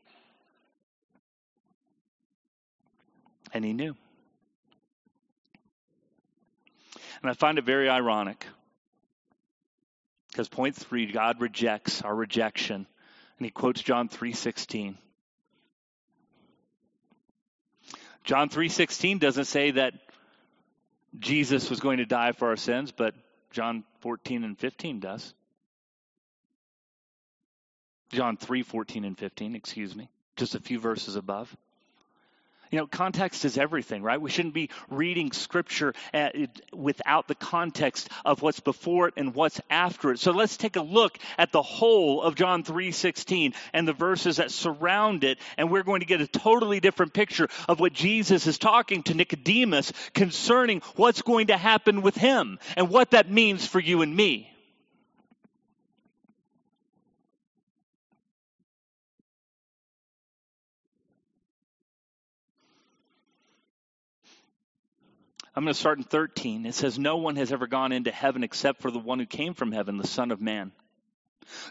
And 3.54 3.66
he 3.66 3.74
knew. 3.74 3.96
And 7.22 7.30
I 7.30 7.34
find 7.34 7.58
it 7.58 7.66
very 7.66 7.90
ironic 7.90 8.46
Because 10.32 10.48
point 10.48 10.76
three, 10.76 11.12
God 11.12 11.42
rejects 11.42 12.02
our 12.02 12.16
rejection. 12.16 12.88
And 13.38 13.46
he 13.46 13.52
quotes 13.52 13.82
John 13.82 14.08
3.16. 14.08 14.96
John 18.24 18.50
3.16 18.50 19.20
doesn't 19.20 19.46
say 19.46 19.72
that 19.72 19.94
Jesus 21.20 21.70
was 21.70 21.80
going 21.80 21.98
to 21.98 22.06
die 22.06 22.32
for 22.32 22.50
our 22.50 22.56
sins, 22.56 22.92
but 22.92 23.14
John 23.52 23.84
14 24.00 24.44
and 24.44 24.58
15 24.58 25.00
does. 25.00 25.34
John 28.12 28.38
3, 28.38 28.64
14 28.64 29.06
and 29.06 29.18
15, 29.18 29.56
excuse 29.56 29.96
me, 29.96 30.10
just 30.36 30.56
a 30.56 30.60
few 30.60 30.80
verses 30.80 31.16
above. 31.16 31.56
You 32.72 32.80
know, 32.80 32.88
context 32.88 33.44
is 33.44 33.58
everything, 33.58 34.02
right? 34.02 34.20
We 34.20 34.30
shouldn't 34.30 34.54
be 34.54 34.70
reading 34.90 35.34
scripture 35.34 35.94
uh, 36.14 36.18
at, 36.18 36.62
without 36.72 37.28
the 37.28 37.36
context 37.36 38.10
of 38.24 38.42
what's 38.42 38.62
before 38.62 39.10
it 39.10 39.16
and 39.18 39.36
what's 39.36 39.60
after 39.70 40.12
it. 40.12 40.20
So 40.20 40.32
let's 40.32 40.56
take 40.56 40.78
a 40.78 40.82
look 40.82 41.18
at 41.38 41.52
the 41.52 41.62
whole 41.62 42.22
of 42.22 42.36
John 42.36 42.64
3:16 42.64 43.54
and 43.74 43.86
the 43.86 43.94
verses 43.94 44.38
that 44.38 44.52
surround 44.52 45.26
it, 45.26 45.38
and 45.58 45.70
we're 45.70 45.84
going 45.84 46.00
to 46.00 46.06
get 46.06 46.22
a 46.22 46.28
totally 46.28 46.80
different 46.80 47.14
picture 47.14 47.50
of 47.68 47.82
what 47.82 47.92
Jesus 47.92 48.48
is 48.48 48.58
talking 48.58 49.04
to 49.04 49.14
Nicodemus 49.14 49.92
concerning 50.14 50.82
what's 50.96 51.22
going 51.22 51.48
to 51.48 51.58
happen 51.58 52.02
with 52.02 52.16
him 52.16 52.58
and 52.78 52.90
what 52.90 53.12
that 53.12 53.30
means 53.30 53.66
for 53.68 53.80
you 53.80 54.02
and 54.02 54.16
me. 54.16 54.51
I'm 65.56 65.64
going 65.64 65.74
to 65.74 65.80
start 65.80 65.98
in 65.98 66.06
13. 66.06 66.66
It 66.66 66.76
says, 66.76 66.98
No 66.98 67.18
one 67.18 67.36
has 67.36 67.52
ever 67.52 67.68
gone 67.68 67.92
into 67.92 68.12
heaven 68.12 68.44
except 68.44 68.82
for 68.82 68.90
the 68.90 69.00
one 69.00 69.20
who 69.20 69.26
came 69.26 69.54
from 69.54 69.72
heaven, 69.72 69.98
the 69.98 70.08
Son 70.08 70.32
of 70.32 70.42
Man. 70.42 70.72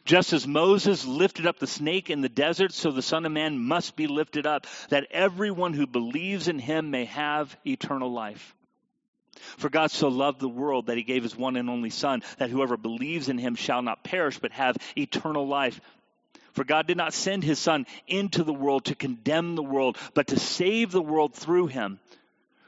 Just 0.05 0.33
as 0.35 0.47
Moses 0.47 1.07
lifted 1.07 1.47
up 1.47 1.59
the 1.59 1.67
snake 1.67 2.11
in 2.11 2.21
the 2.21 2.29
desert, 2.29 2.73
so 2.73 2.91
the 2.91 3.01
Son 3.01 3.25
of 3.25 3.33
Man 3.33 3.59
must 3.59 3.97
be 3.97 4.07
lifted 4.07 4.47
up, 4.47 4.67
that 4.91 5.07
everyone 5.11 5.73
who 5.73 5.87
believes 5.87 6.49
in 6.49 6.59
him 6.59 6.91
may 6.91 7.07
have 7.07 7.57
eternal 7.67 8.13
life. 8.13 8.55
For 9.57 9.71
God 9.71 9.91
so 9.91 10.09
loved 10.09 10.41
the 10.41 10.49
world 10.49 10.87
that 10.87 10.99
he 10.99 11.03
gave 11.03 11.23
his 11.23 11.37
one 11.37 11.57
and 11.57 11.71
only 11.71 11.89
Son, 11.89 12.23
that 12.39 12.51
whoever 12.51 12.77
believes 12.77 13.31
in 13.31 13.39
him 13.39 13.55
shall 13.55 13.81
not 13.81 14.05
perish, 14.05 14.39
but 14.39 14.53
have 14.53 14.77
eternal 14.99 15.47
life. 15.47 15.81
For 16.53 16.65
God 16.65 16.87
did 16.87 16.97
not 16.97 17.15
send 17.15 17.45
his 17.45 17.59
Son 17.59 17.87
into 18.07 18.43
the 18.43 18.53
world 18.53 18.87
to 18.87 18.95
condemn 18.95 19.55
the 19.55 19.63
world, 19.63 19.97
but 20.15 20.27
to 20.29 20.39
save 20.39 20.91
the 20.91 21.01
world 21.01 21.35
through 21.35 21.69
him. 21.69 22.01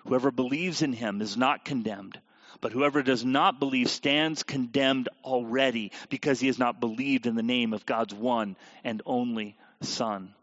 Whoever 0.06 0.30
believes 0.30 0.82
in 0.82 0.92
him 0.92 1.22
is 1.22 1.36
not 1.36 1.64
condemned, 1.64 2.20
but 2.60 2.72
whoever 2.72 3.02
does 3.02 3.24
not 3.24 3.58
believe 3.58 3.88
stands 3.88 4.42
condemned 4.42 5.08
already 5.24 5.92
because 6.08 6.40
he 6.40 6.48
has 6.48 6.58
not 6.58 6.80
believed 6.80 7.26
in 7.26 7.34
the 7.34 7.42
name 7.42 7.72
of 7.72 7.86
God's 7.86 8.14
one 8.14 8.56
and 8.84 9.02
only 9.06 9.56
Son. 9.80 10.34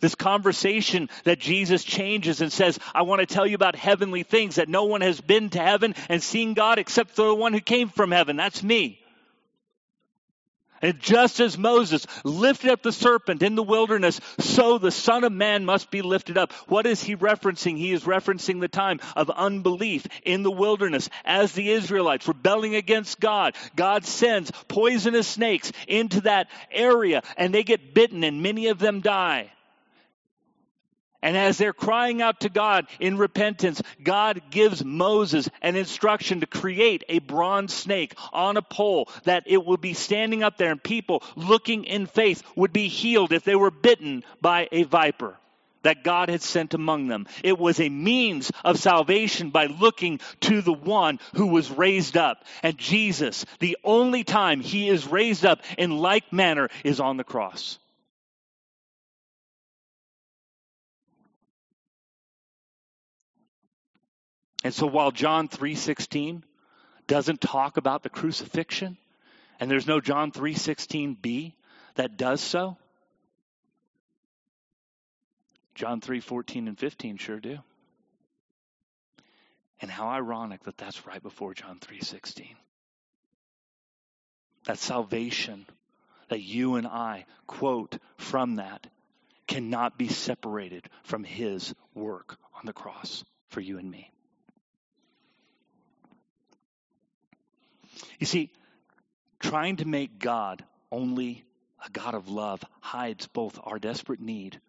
This 0.00 0.14
conversation 0.14 1.08
that 1.24 1.38
Jesus 1.38 1.82
changes 1.82 2.42
and 2.42 2.52
says, 2.52 2.78
I 2.94 3.02
want 3.02 3.20
to 3.20 3.26
tell 3.26 3.46
you 3.46 3.54
about 3.54 3.74
heavenly 3.74 4.22
things, 4.22 4.56
that 4.56 4.68
no 4.68 4.84
one 4.84 5.00
has 5.00 5.18
been 5.18 5.48
to 5.50 5.58
heaven 5.58 5.94
and 6.10 6.22
seen 6.22 6.52
God 6.52 6.78
except 6.78 7.12
for 7.12 7.26
the 7.26 7.34
one 7.34 7.54
who 7.54 7.60
came 7.60 7.88
from 7.88 8.10
heaven. 8.10 8.36
That's 8.36 8.62
me. 8.62 9.00
And 10.84 11.00
just 11.00 11.40
as 11.40 11.56
Moses 11.56 12.06
lifted 12.24 12.70
up 12.70 12.82
the 12.82 12.92
serpent 12.92 13.42
in 13.42 13.54
the 13.54 13.62
wilderness, 13.62 14.20
so 14.38 14.76
the 14.76 14.90
Son 14.90 15.24
of 15.24 15.32
Man 15.32 15.64
must 15.64 15.90
be 15.90 16.02
lifted 16.02 16.36
up. 16.36 16.52
What 16.68 16.84
is 16.84 17.02
he 17.02 17.16
referencing? 17.16 17.78
He 17.78 17.92
is 17.92 18.04
referencing 18.04 18.60
the 18.60 18.68
time 18.68 19.00
of 19.16 19.30
unbelief 19.30 20.06
in 20.26 20.42
the 20.42 20.50
wilderness 20.50 21.08
as 21.24 21.52
the 21.52 21.70
Israelites 21.70 22.28
rebelling 22.28 22.74
against 22.74 23.18
God. 23.18 23.54
God 23.74 24.04
sends 24.04 24.50
poisonous 24.68 25.26
snakes 25.26 25.72
into 25.88 26.20
that 26.20 26.48
area 26.70 27.22
and 27.38 27.54
they 27.54 27.62
get 27.62 27.94
bitten 27.94 28.22
and 28.22 28.42
many 28.42 28.66
of 28.66 28.78
them 28.78 29.00
die. 29.00 29.50
And 31.24 31.38
as 31.38 31.56
they're 31.56 31.72
crying 31.72 32.20
out 32.20 32.40
to 32.40 32.50
God 32.50 32.86
in 33.00 33.16
repentance, 33.16 33.80
God 34.02 34.42
gives 34.50 34.84
Moses 34.84 35.48
an 35.62 35.74
instruction 35.74 36.40
to 36.40 36.46
create 36.46 37.02
a 37.08 37.18
bronze 37.20 37.72
snake 37.72 38.14
on 38.30 38.58
a 38.58 38.62
pole 38.62 39.08
that 39.24 39.44
it 39.46 39.64
would 39.64 39.80
be 39.80 39.94
standing 39.94 40.42
up 40.42 40.58
there 40.58 40.70
and 40.70 40.82
people 40.82 41.22
looking 41.34 41.84
in 41.84 42.04
faith 42.04 42.42
would 42.56 42.74
be 42.74 42.88
healed 42.88 43.32
if 43.32 43.42
they 43.42 43.56
were 43.56 43.70
bitten 43.70 44.22
by 44.42 44.68
a 44.70 44.82
viper 44.82 45.38
that 45.82 46.04
God 46.04 46.28
had 46.28 46.42
sent 46.42 46.74
among 46.74 47.08
them. 47.08 47.26
It 47.42 47.58
was 47.58 47.80
a 47.80 47.88
means 47.88 48.52
of 48.62 48.78
salvation 48.78 49.48
by 49.48 49.66
looking 49.66 50.20
to 50.40 50.60
the 50.60 50.74
one 50.74 51.20
who 51.36 51.46
was 51.46 51.70
raised 51.70 52.18
up. 52.18 52.44
And 52.62 52.76
Jesus, 52.76 53.46
the 53.60 53.78
only 53.82 54.24
time 54.24 54.60
he 54.60 54.90
is 54.90 55.06
raised 55.06 55.46
up 55.46 55.62
in 55.78 55.96
like 55.96 56.34
manner 56.34 56.68
is 56.84 57.00
on 57.00 57.16
the 57.16 57.24
cross. 57.24 57.78
And 64.64 64.72
so 64.72 64.86
while 64.86 65.10
John 65.10 65.48
3:16 65.48 66.42
doesn't 67.06 67.42
talk 67.42 67.76
about 67.76 68.02
the 68.02 68.08
crucifixion, 68.08 68.96
and 69.60 69.70
there's 69.70 69.86
no 69.86 70.00
John 70.00 70.32
3:16b 70.32 71.54
that 71.96 72.16
does 72.16 72.40
so, 72.40 72.78
John 75.74 76.00
3:14 76.00 76.66
and 76.66 76.78
15 76.78 77.18
sure 77.18 77.40
do. 77.40 77.58
And 79.80 79.90
how 79.90 80.08
ironic 80.08 80.62
that 80.62 80.78
that's 80.78 81.06
right 81.06 81.22
before 81.22 81.52
John 81.52 81.78
3:16. 81.78 82.56
That 84.64 84.78
salvation 84.78 85.66
that 86.28 86.40
you 86.40 86.76
and 86.76 86.86
I 86.86 87.26
quote 87.46 87.98
from 88.16 88.54
that 88.56 88.86
cannot 89.46 89.98
be 89.98 90.08
separated 90.08 90.88
from 91.02 91.22
his 91.22 91.74
work 91.92 92.38
on 92.54 92.64
the 92.64 92.72
cross 92.72 93.24
for 93.48 93.60
you 93.60 93.76
and 93.76 93.90
me. 93.90 94.13
You 98.18 98.26
see, 98.26 98.50
trying 99.40 99.76
to 99.76 99.84
make 99.84 100.18
God 100.18 100.64
only 100.90 101.44
a 101.84 101.90
God 101.90 102.14
of 102.14 102.28
love 102.28 102.62
hides 102.80 103.26
both 103.26 103.58
our 103.62 103.78
desperate 103.78 104.20
need 104.20 104.60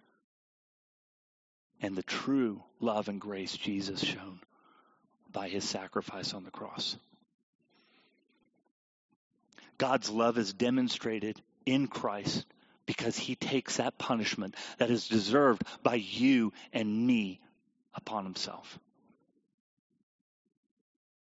and 1.81 1.95
the 1.95 2.03
true 2.03 2.63
love 2.79 3.07
and 3.07 3.21
grace 3.21 3.55
Jesus 3.55 4.01
shown 4.01 4.39
by 5.31 5.49
his 5.49 5.63
sacrifice 5.63 6.33
on 6.33 6.43
the 6.43 6.51
cross. 6.51 6.97
God's 9.77 10.09
love 10.09 10.37
is 10.37 10.53
demonstrated 10.53 11.41
in 11.65 11.87
Christ 11.87 12.45
because 12.85 13.17
he 13.17 13.35
takes 13.35 13.77
that 13.77 13.97
punishment 13.97 14.55
that 14.77 14.89
is 14.89 15.07
deserved 15.07 15.63
by 15.83 15.95
you 15.95 16.53
and 16.71 17.05
me 17.05 17.41
upon 17.93 18.23
himself. 18.23 18.79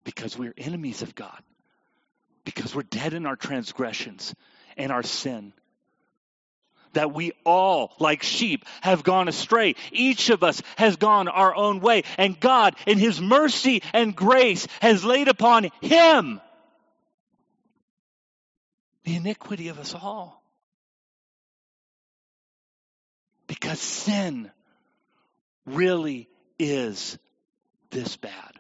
Because 0.04 0.38
we're 0.38 0.54
enemies 0.58 1.02
of 1.02 1.16
God 1.16 1.42
because 2.48 2.74
we're 2.74 2.82
dead 2.84 3.14
in 3.14 3.26
our 3.26 3.36
transgressions 3.36 4.34
and 4.78 4.90
our 4.90 5.04
sin. 5.04 5.52
That 6.94 7.14
we 7.14 7.34
all, 7.46 7.92
like 8.00 8.24
sheep, 8.24 8.64
have 8.80 9.04
gone 9.04 9.28
astray. 9.28 9.76
Each 9.92 10.30
of 10.30 10.44
us 10.44 10.62
has 10.78 10.96
gone 10.96 11.28
our 11.28 11.54
own 11.54 11.82
way. 11.82 12.04
And 12.18 12.40
God, 12.40 12.78
in 12.86 13.00
His 13.00 13.20
mercy 13.20 13.84
and 13.92 14.16
grace, 14.16 14.66
has 14.80 15.04
laid 15.04 15.28
upon 15.28 15.68
Him 15.82 16.40
the 19.04 19.18
iniquity 19.18 19.68
of 19.68 19.78
us 19.78 19.94
all. 19.94 20.42
Because 23.48 23.82
sin 23.82 24.50
really 25.66 26.30
is 26.58 27.18
this 27.90 28.16
bad. 28.16 28.57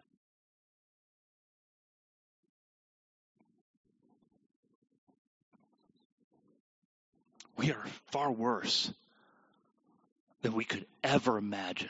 We 7.57 7.71
are 7.71 7.85
far 8.11 8.31
worse 8.31 8.91
than 10.41 10.53
we 10.53 10.63
could 10.63 10.85
ever 11.03 11.37
imagine. 11.37 11.89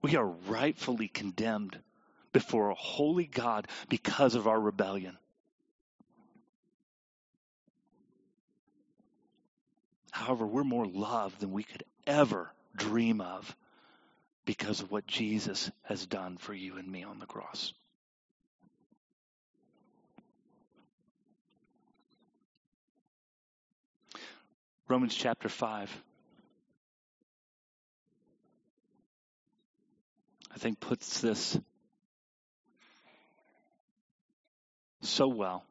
We 0.00 0.16
are 0.16 0.26
rightfully 0.26 1.08
condemned 1.08 1.78
before 2.32 2.70
a 2.70 2.74
holy 2.74 3.26
God 3.26 3.68
because 3.88 4.34
of 4.34 4.46
our 4.48 4.58
rebellion. 4.58 5.16
However, 10.10 10.46
we're 10.46 10.64
more 10.64 10.86
loved 10.86 11.40
than 11.40 11.52
we 11.52 11.62
could 11.62 11.84
ever 12.06 12.52
dream 12.76 13.20
of 13.20 13.56
because 14.44 14.80
of 14.80 14.90
what 14.90 15.06
Jesus 15.06 15.70
has 15.82 16.06
done 16.06 16.36
for 16.36 16.52
you 16.52 16.76
and 16.76 16.90
me 16.90 17.04
on 17.04 17.18
the 17.18 17.26
cross. 17.26 17.72
Romans 24.88 25.14
chapter 25.14 25.48
5. 25.48 26.02
I 30.54 30.58
think 30.58 30.80
puts 30.80 31.20
this 31.20 31.58
so 35.00 35.28
well. 35.28 35.64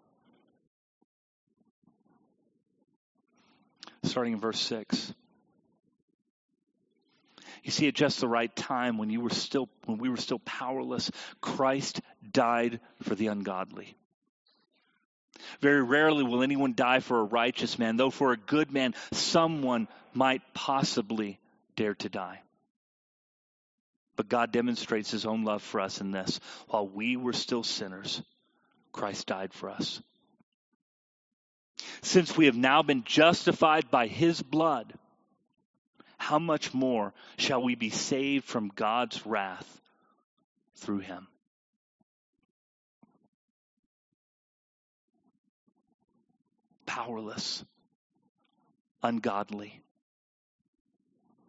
Starting 4.03 4.34
in 4.34 4.39
verse 4.39 4.59
6. 4.59 5.14
You 7.64 7.72
see, 7.72 7.88
at 7.88 7.93
just 7.93 8.20
the 8.20 8.28
right 8.28 8.53
time, 8.55 8.97
when 8.97 9.12
you 9.12 9.22
were 9.22 9.30
still, 9.30 9.70
when 9.86 9.99
we 9.99 10.09
were 10.09 10.18
still 10.18 10.39
powerless, 10.39 11.12
Christ 11.41 12.01
died 12.32 12.80
for 13.03 13.14
the 13.14 13.28
ungodly. 13.28 13.95
Very 15.60 15.84
rarely 15.84 16.24
will 16.24 16.43
anyone 16.43 16.74
die 16.74 16.99
for 16.99 17.20
a 17.20 17.24
righteous 17.24 17.78
man, 17.78 17.97
though 17.97 18.10
for 18.10 18.32
a 18.32 18.38
good 18.38 18.72
man, 18.72 18.93
someone 19.12 19.88
might 20.14 20.41
possibly 20.54 21.39
dare 21.76 21.95
to 21.95 22.10
die. 22.10 22.41
But 24.16 24.30
God 24.30 24.52
demonstrates 24.52 25.12
his 25.12 25.26
own 25.26 25.43
love 25.43 25.64
for 25.64 25.82
us 25.82 26.02
in 26.02 26.12
this. 26.12 26.39
While 26.68 26.88
we 26.88 27.16
were 27.16 27.34
still 27.34 27.64
sinners, 27.64 28.22
Christ 28.91 29.28
died 29.28 29.54
for 29.54 29.70
us. 29.70 30.02
Since 32.02 32.38
we 32.38 32.45
have 32.45 32.58
now 32.58 32.84
been 32.84 33.04
justified 33.04 33.89
by 33.89 34.08
his 34.08 34.41
blood, 34.41 34.93
how 36.18 36.39
much 36.39 36.74
more 36.74 37.14
shall 37.38 37.64
we 37.64 37.76
be 37.76 37.89
saved 37.89 38.45
from 38.45 38.72
God's 38.76 39.26
wrath 39.26 39.82
through 40.76 40.99
him? 40.99 41.28
Powerless, 46.86 47.63
ungodly, 49.03 49.82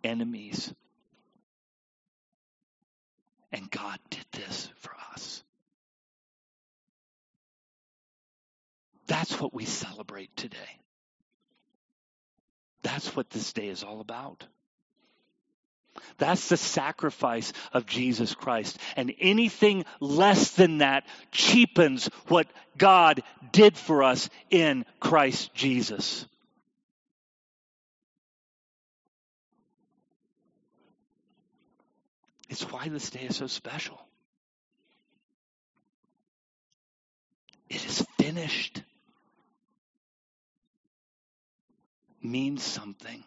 enemies. 0.04 0.72
And 3.52 3.70
God 3.70 3.98
did 4.08 4.24
this 4.32 4.70
for 4.76 4.92
us. 5.12 5.44
That's 9.06 9.38
what 9.40 9.52
we 9.52 9.66
celebrate 9.66 10.34
today. 10.36 10.80
That's 12.82 13.14
what 13.14 13.30
this 13.30 13.52
day 13.52 13.68
is 13.68 13.84
all 13.84 14.00
about. 14.00 14.46
That's 16.18 16.48
the 16.48 16.56
sacrifice 16.56 17.52
of 17.72 17.86
Jesus 17.86 18.34
Christ. 18.34 18.78
And 18.96 19.14
anything 19.20 19.84
less 20.00 20.52
than 20.52 20.78
that 20.78 21.04
cheapens 21.30 22.06
what 22.28 22.46
God 22.78 23.22
did 23.52 23.76
for 23.76 24.02
us 24.02 24.28
in 24.50 24.84
Christ 25.00 25.54
Jesus. 25.54 26.26
It's 32.48 32.70
why 32.70 32.88
this 32.88 33.10
day 33.10 33.22
is 33.22 33.36
so 33.36 33.46
special. 33.46 33.98
It 37.70 37.84
is 37.86 38.04
finished. 38.18 38.82
Means 42.22 42.62
something 42.62 43.24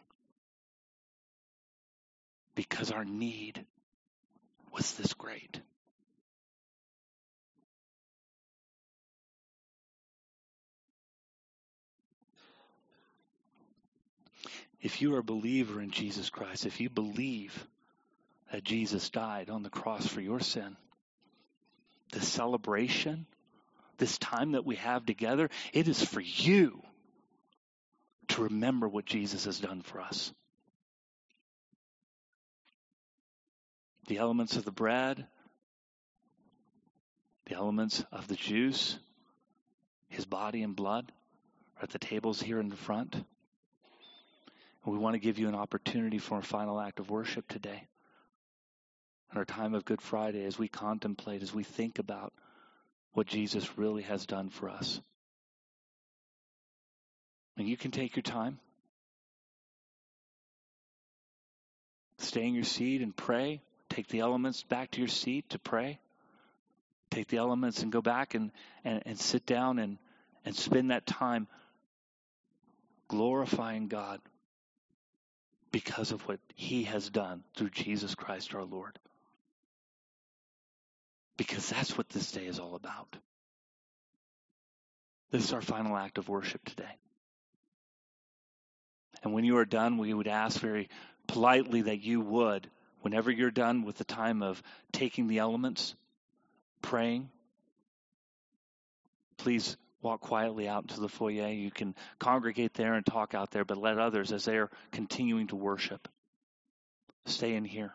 because 2.56 2.92
our 2.92 3.06
need 3.06 3.66
was 4.74 4.94
this 4.94 5.14
great. 5.14 5.60
If 14.82 15.02
you 15.02 15.16
are 15.16 15.20
a 15.20 15.24
believer 15.24 15.82
in 15.82 15.90
Jesus 15.90 16.30
Christ, 16.30 16.66
if 16.66 16.80
you 16.80 16.90
believe 16.90 17.68
that 18.52 18.64
Jesus 18.64 19.10
died 19.10 19.50
on 19.50 19.64
the 19.64 19.70
cross 19.70 20.06
for 20.06 20.22
your 20.22 20.40
sin, 20.40 20.78
the 22.12 22.22
celebration, 22.22 23.26
this 23.98 24.18
time 24.20 24.52
that 24.52 24.66
we 24.66 24.76
have 24.76 25.06
together, 25.06 25.50
it 25.74 25.88
is 25.88 26.04
for 26.04 26.22
you 26.22 26.82
to 28.28 28.44
remember 28.44 28.88
what 28.88 29.06
Jesus 29.06 29.46
has 29.46 29.60
done 29.60 29.82
for 29.82 30.02
us. 30.02 30.32
The 34.08 34.18
elements 34.18 34.56
of 34.56 34.66
the 34.66 34.72
bread, 34.72 35.26
the 37.48 37.56
elements 37.56 38.04
of 38.12 38.28
the 38.28 38.36
juice, 38.36 38.98
his 40.10 40.26
body 40.26 40.62
and 40.64 40.76
blood 40.76 41.12
are 41.78 41.84
at 41.84 41.90
the 41.90 42.00
tables 42.00 42.42
here 42.42 42.60
in 42.60 42.70
the 42.70 42.76
front. 42.76 43.16
And 43.16 44.94
we 44.94 44.98
want 44.98 45.16
to 45.16 45.20
give 45.20 45.40
you 45.40 45.48
an 45.48 45.56
opportunity 45.56 46.20
for 46.20 46.38
a 46.38 46.44
final 46.44 46.80
act 46.80 47.00
of 47.00 47.10
worship 47.10 47.48
today. 47.48 47.88
In 49.32 49.38
our 49.38 49.46
time 49.46 49.74
of 49.74 49.86
Good 49.86 50.02
Friday, 50.02 50.46
as 50.46 50.58
we 50.58 50.68
contemplate, 50.68 51.42
as 51.42 51.54
we 51.54 51.64
think 51.64 52.00
about 52.00 52.34
what 53.14 53.28
Jesus 53.28 53.78
really 53.78 54.04
has 54.04 54.26
done 54.26 54.50
for 54.50 54.70
us. 54.70 55.02
And 57.58 57.68
you 57.68 57.78
can 57.78 57.92
take 57.92 58.16
your 58.16 58.24
time. 58.24 58.60
Stay 62.20 62.46
in 62.46 62.54
your 62.54 62.64
seat 62.64 63.02
and 63.02 63.16
pray. 63.16 63.62
Take 63.96 64.10
the 64.10 64.20
elements 64.20 64.62
back 64.62 64.92
to 64.92 65.00
your 65.00 65.08
seat 65.08 65.52
to 65.52 65.60
pray. 65.60 66.00
Take 67.12 67.30
the 67.30 67.38
elements 67.38 67.82
and 67.82 67.94
go 67.94 68.02
back 68.02 68.34
and, 68.34 68.52
and, 68.84 69.02
and 69.06 69.18
sit 69.18 69.46
down 69.46 69.80
and, 69.80 69.98
and 70.44 70.54
spend 70.54 70.92
that 70.92 71.06
time 71.06 71.48
glorifying 73.08 73.88
God 73.88 74.20
because 75.72 76.12
of 76.12 76.28
what 76.28 76.42
He 76.56 76.84
has 76.84 77.10
done 77.10 77.46
through 77.56 77.70
Jesus 77.70 78.16
Christ 78.16 78.54
our 78.54 78.66
Lord. 78.66 79.00
Because 81.38 81.70
that's 81.70 81.98
what 81.98 82.10
this 82.10 82.34
day 82.34 82.48
is 82.48 82.60
all 82.60 82.76
about. 82.76 83.16
This 85.32 85.46
is 85.46 85.54
our 85.54 85.62
final 85.62 85.96
act 85.96 86.18
of 86.18 86.28
worship 86.28 86.66
today. 86.66 86.98
And 89.24 89.34
when 89.34 89.46
you 89.46 89.56
are 89.56 89.66
done, 89.66 89.98
we 89.98 90.14
would 90.14 90.28
ask 90.28 90.60
very 90.60 90.90
politely 91.28 91.84
that 91.84 92.02
you 92.02 92.20
would 92.20 92.70
whenever 93.06 93.30
you're 93.30 93.52
done 93.52 93.84
with 93.84 94.00
the 94.00 94.04
time 94.04 94.42
of 94.42 94.64
taking 94.92 95.28
the 95.28 95.38
elements, 95.38 95.94
praying, 96.82 97.30
please 99.38 99.78
walk 100.02 100.22
quietly 100.22 100.68
out 100.68 100.82
into 100.82 101.00
the 101.00 101.08
foyer. 101.08 101.50
You 101.50 101.70
can 101.70 101.94
congregate 102.18 102.74
there 102.74 102.96
and 102.96 103.06
talk 103.06 103.36
out 103.36 103.52
there, 103.52 103.64
but 103.64 103.78
let 103.78 104.00
others, 104.00 104.32
as 104.32 104.46
they 104.46 104.58
are 104.58 104.72
continuing 104.92 105.46
to 105.48 105.56
worship, 105.56 106.08
stay 107.28 107.54
in 107.54 107.64
here. 107.64 107.94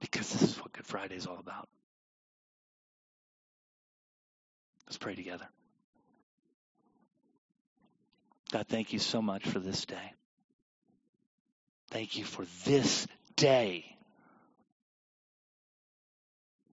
Because 0.00 0.32
this 0.32 0.42
is 0.42 0.56
what 0.56 0.72
Good 0.72 0.86
Friday 0.86 1.14
is 1.14 1.26
all 1.28 1.38
about. 1.38 1.68
Let's 4.88 4.98
pray 4.98 5.14
together. 5.14 5.46
God, 8.50 8.66
thank 8.66 8.92
you 8.92 8.98
so 8.98 9.22
much 9.22 9.46
for 9.46 9.60
this 9.60 9.86
day. 9.86 10.14
Thank 11.90 12.18
you 12.18 12.24
for 12.24 12.44
this 12.64 13.06
day. 13.36 13.84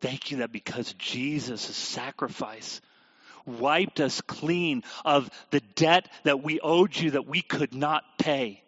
Thank 0.01 0.31
you 0.31 0.37
that 0.37 0.51
because 0.51 0.93
Jesus' 0.93 1.61
sacrifice 1.61 2.81
wiped 3.45 4.01
us 4.01 4.21
clean 4.21 4.83
of 5.03 5.29
the 5.51 5.61
debt 5.75 6.09
that 6.23 6.43
we 6.43 6.59
owed 6.59 6.95
you 6.95 7.11
that 7.11 7.27
we 7.27 7.41
could 7.41 7.73
not 7.73 8.03
pay. 8.17 8.64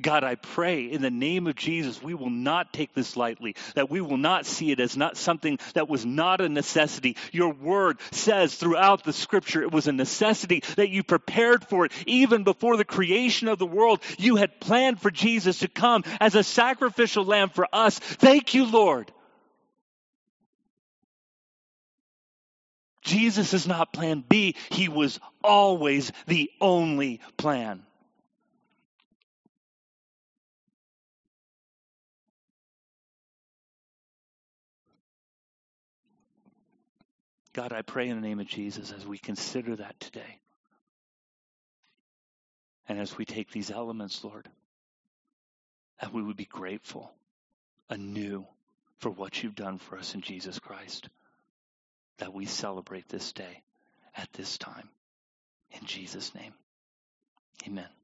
God, 0.00 0.24
I 0.24 0.36
pray 0.36 0.84
in 0.84 1.02
the 1.02 1.10
name 1.10 1.46
of 1.46 1.56
Jesus, 1.56 2.02
we 2.02 2.14
will 2.14 2.30
not 2.30 2.72
take 2.72 2.94
this 2.94 3.16
lightly, 3.16 3.56
that 3.74 3.90
we 3.90 4.00
will 4.00 4.16
not 4.16 4.46
see 4.46 4.70
it 4.70 4.80
as 4.80 4.96
not 4.96 5.16
something 5.16 5.58
that 5.74 5.88
was 5.88 6.06
not 6.06 6.40
a 6.40 6.48
necessity. 6.48 7.16
Your 7.32 7.52
word 7.52 7.98
says 8.10 8.54
throughout 8.54 9.04
the 9.04 9.12
scripture 9.12 9.62
it 9.62 9.72
was 9.72 9.88
a 9.88 9.92
necessity 9.92 10.62
that 10.76 10.88
you 10.88 11.02
prepared 11.02 11.64
for 11.64 11.84
it. 11.84 11.92
Even 12.06 12.44
before 12.44 12.76
the 12.76 12.84
creation 12.84 13.48
of 13.48 13.58
the 13.58 13.66
world, 13.66 14.00
you 14.18 14.36
had 14.36 14.60
planned 14.60 15.00
for 15.00 15.10
Jesus 15.10 15.60
to 15.60 15.68
come 15.68 16.04
as 16.20 16.34
a 16.34 16.44
sacrificial 16.44 17.24
lamb 17.24 17.50
for 17.50 17.66
us. 17.72 17.98
Thank 17.98 18.54
you, 18.54 18.70
Lord. 18.70 19.12
Jesus 23.02 23.54
is 23.54 23.66
not 23.66 23.92
plan 23.92 24.24
B, 24.28 24.56
he 24.70 24.88
was 24.88 25.18
always 25.42 26.12
the 26.26 26.50
only 26.60 27.20
plan. 27.36 27.82
God, 37.52 37.72
I 37.72 37.82
pray 37.82 38.08
in 38.08 38.20
the 38.20 38.26
name 38.26 38.40
of 38.40 38.46
Jesus 38.46 38.92
as 38.92 39.06
we 39.06 39.18
consider 39.18 39.76
that 39.76 39.98
today. 39.98 40.38
And 42.88 42.98
as 42.98 43.16
we 43.16 43.24
take 43.24 43.50
these 43.50 43.70
elements, 43.70 44.22
Lord, 44.22 44.48
that 46.00 46.12
we 46.12 46.22
would 46.22 46.36
be 46.36 46.44
grateful 46.44 47.12
anew 47.88 48.46
for 48.98 49.10
what 49.10 49.42
you've 49.42 49.54
done 49.54 49.78
for 49.78 49.98
us 49.98 50.14
in 50.14 50.20
Jesus 50.20 50.58
Christ. 50.58 51.08
That 52.18 52.32
we 52.32 52.46
celebrate 52.46 53.08
this 53.08 53.32
day 53.32 53.62
at 54.14 54.32
this 54.32 54.58
time. 54.58 54.88
In 55.72 55.86
Jesus' 55.86 56.34
name, 56.34 56.52
amen. 57.66 57.99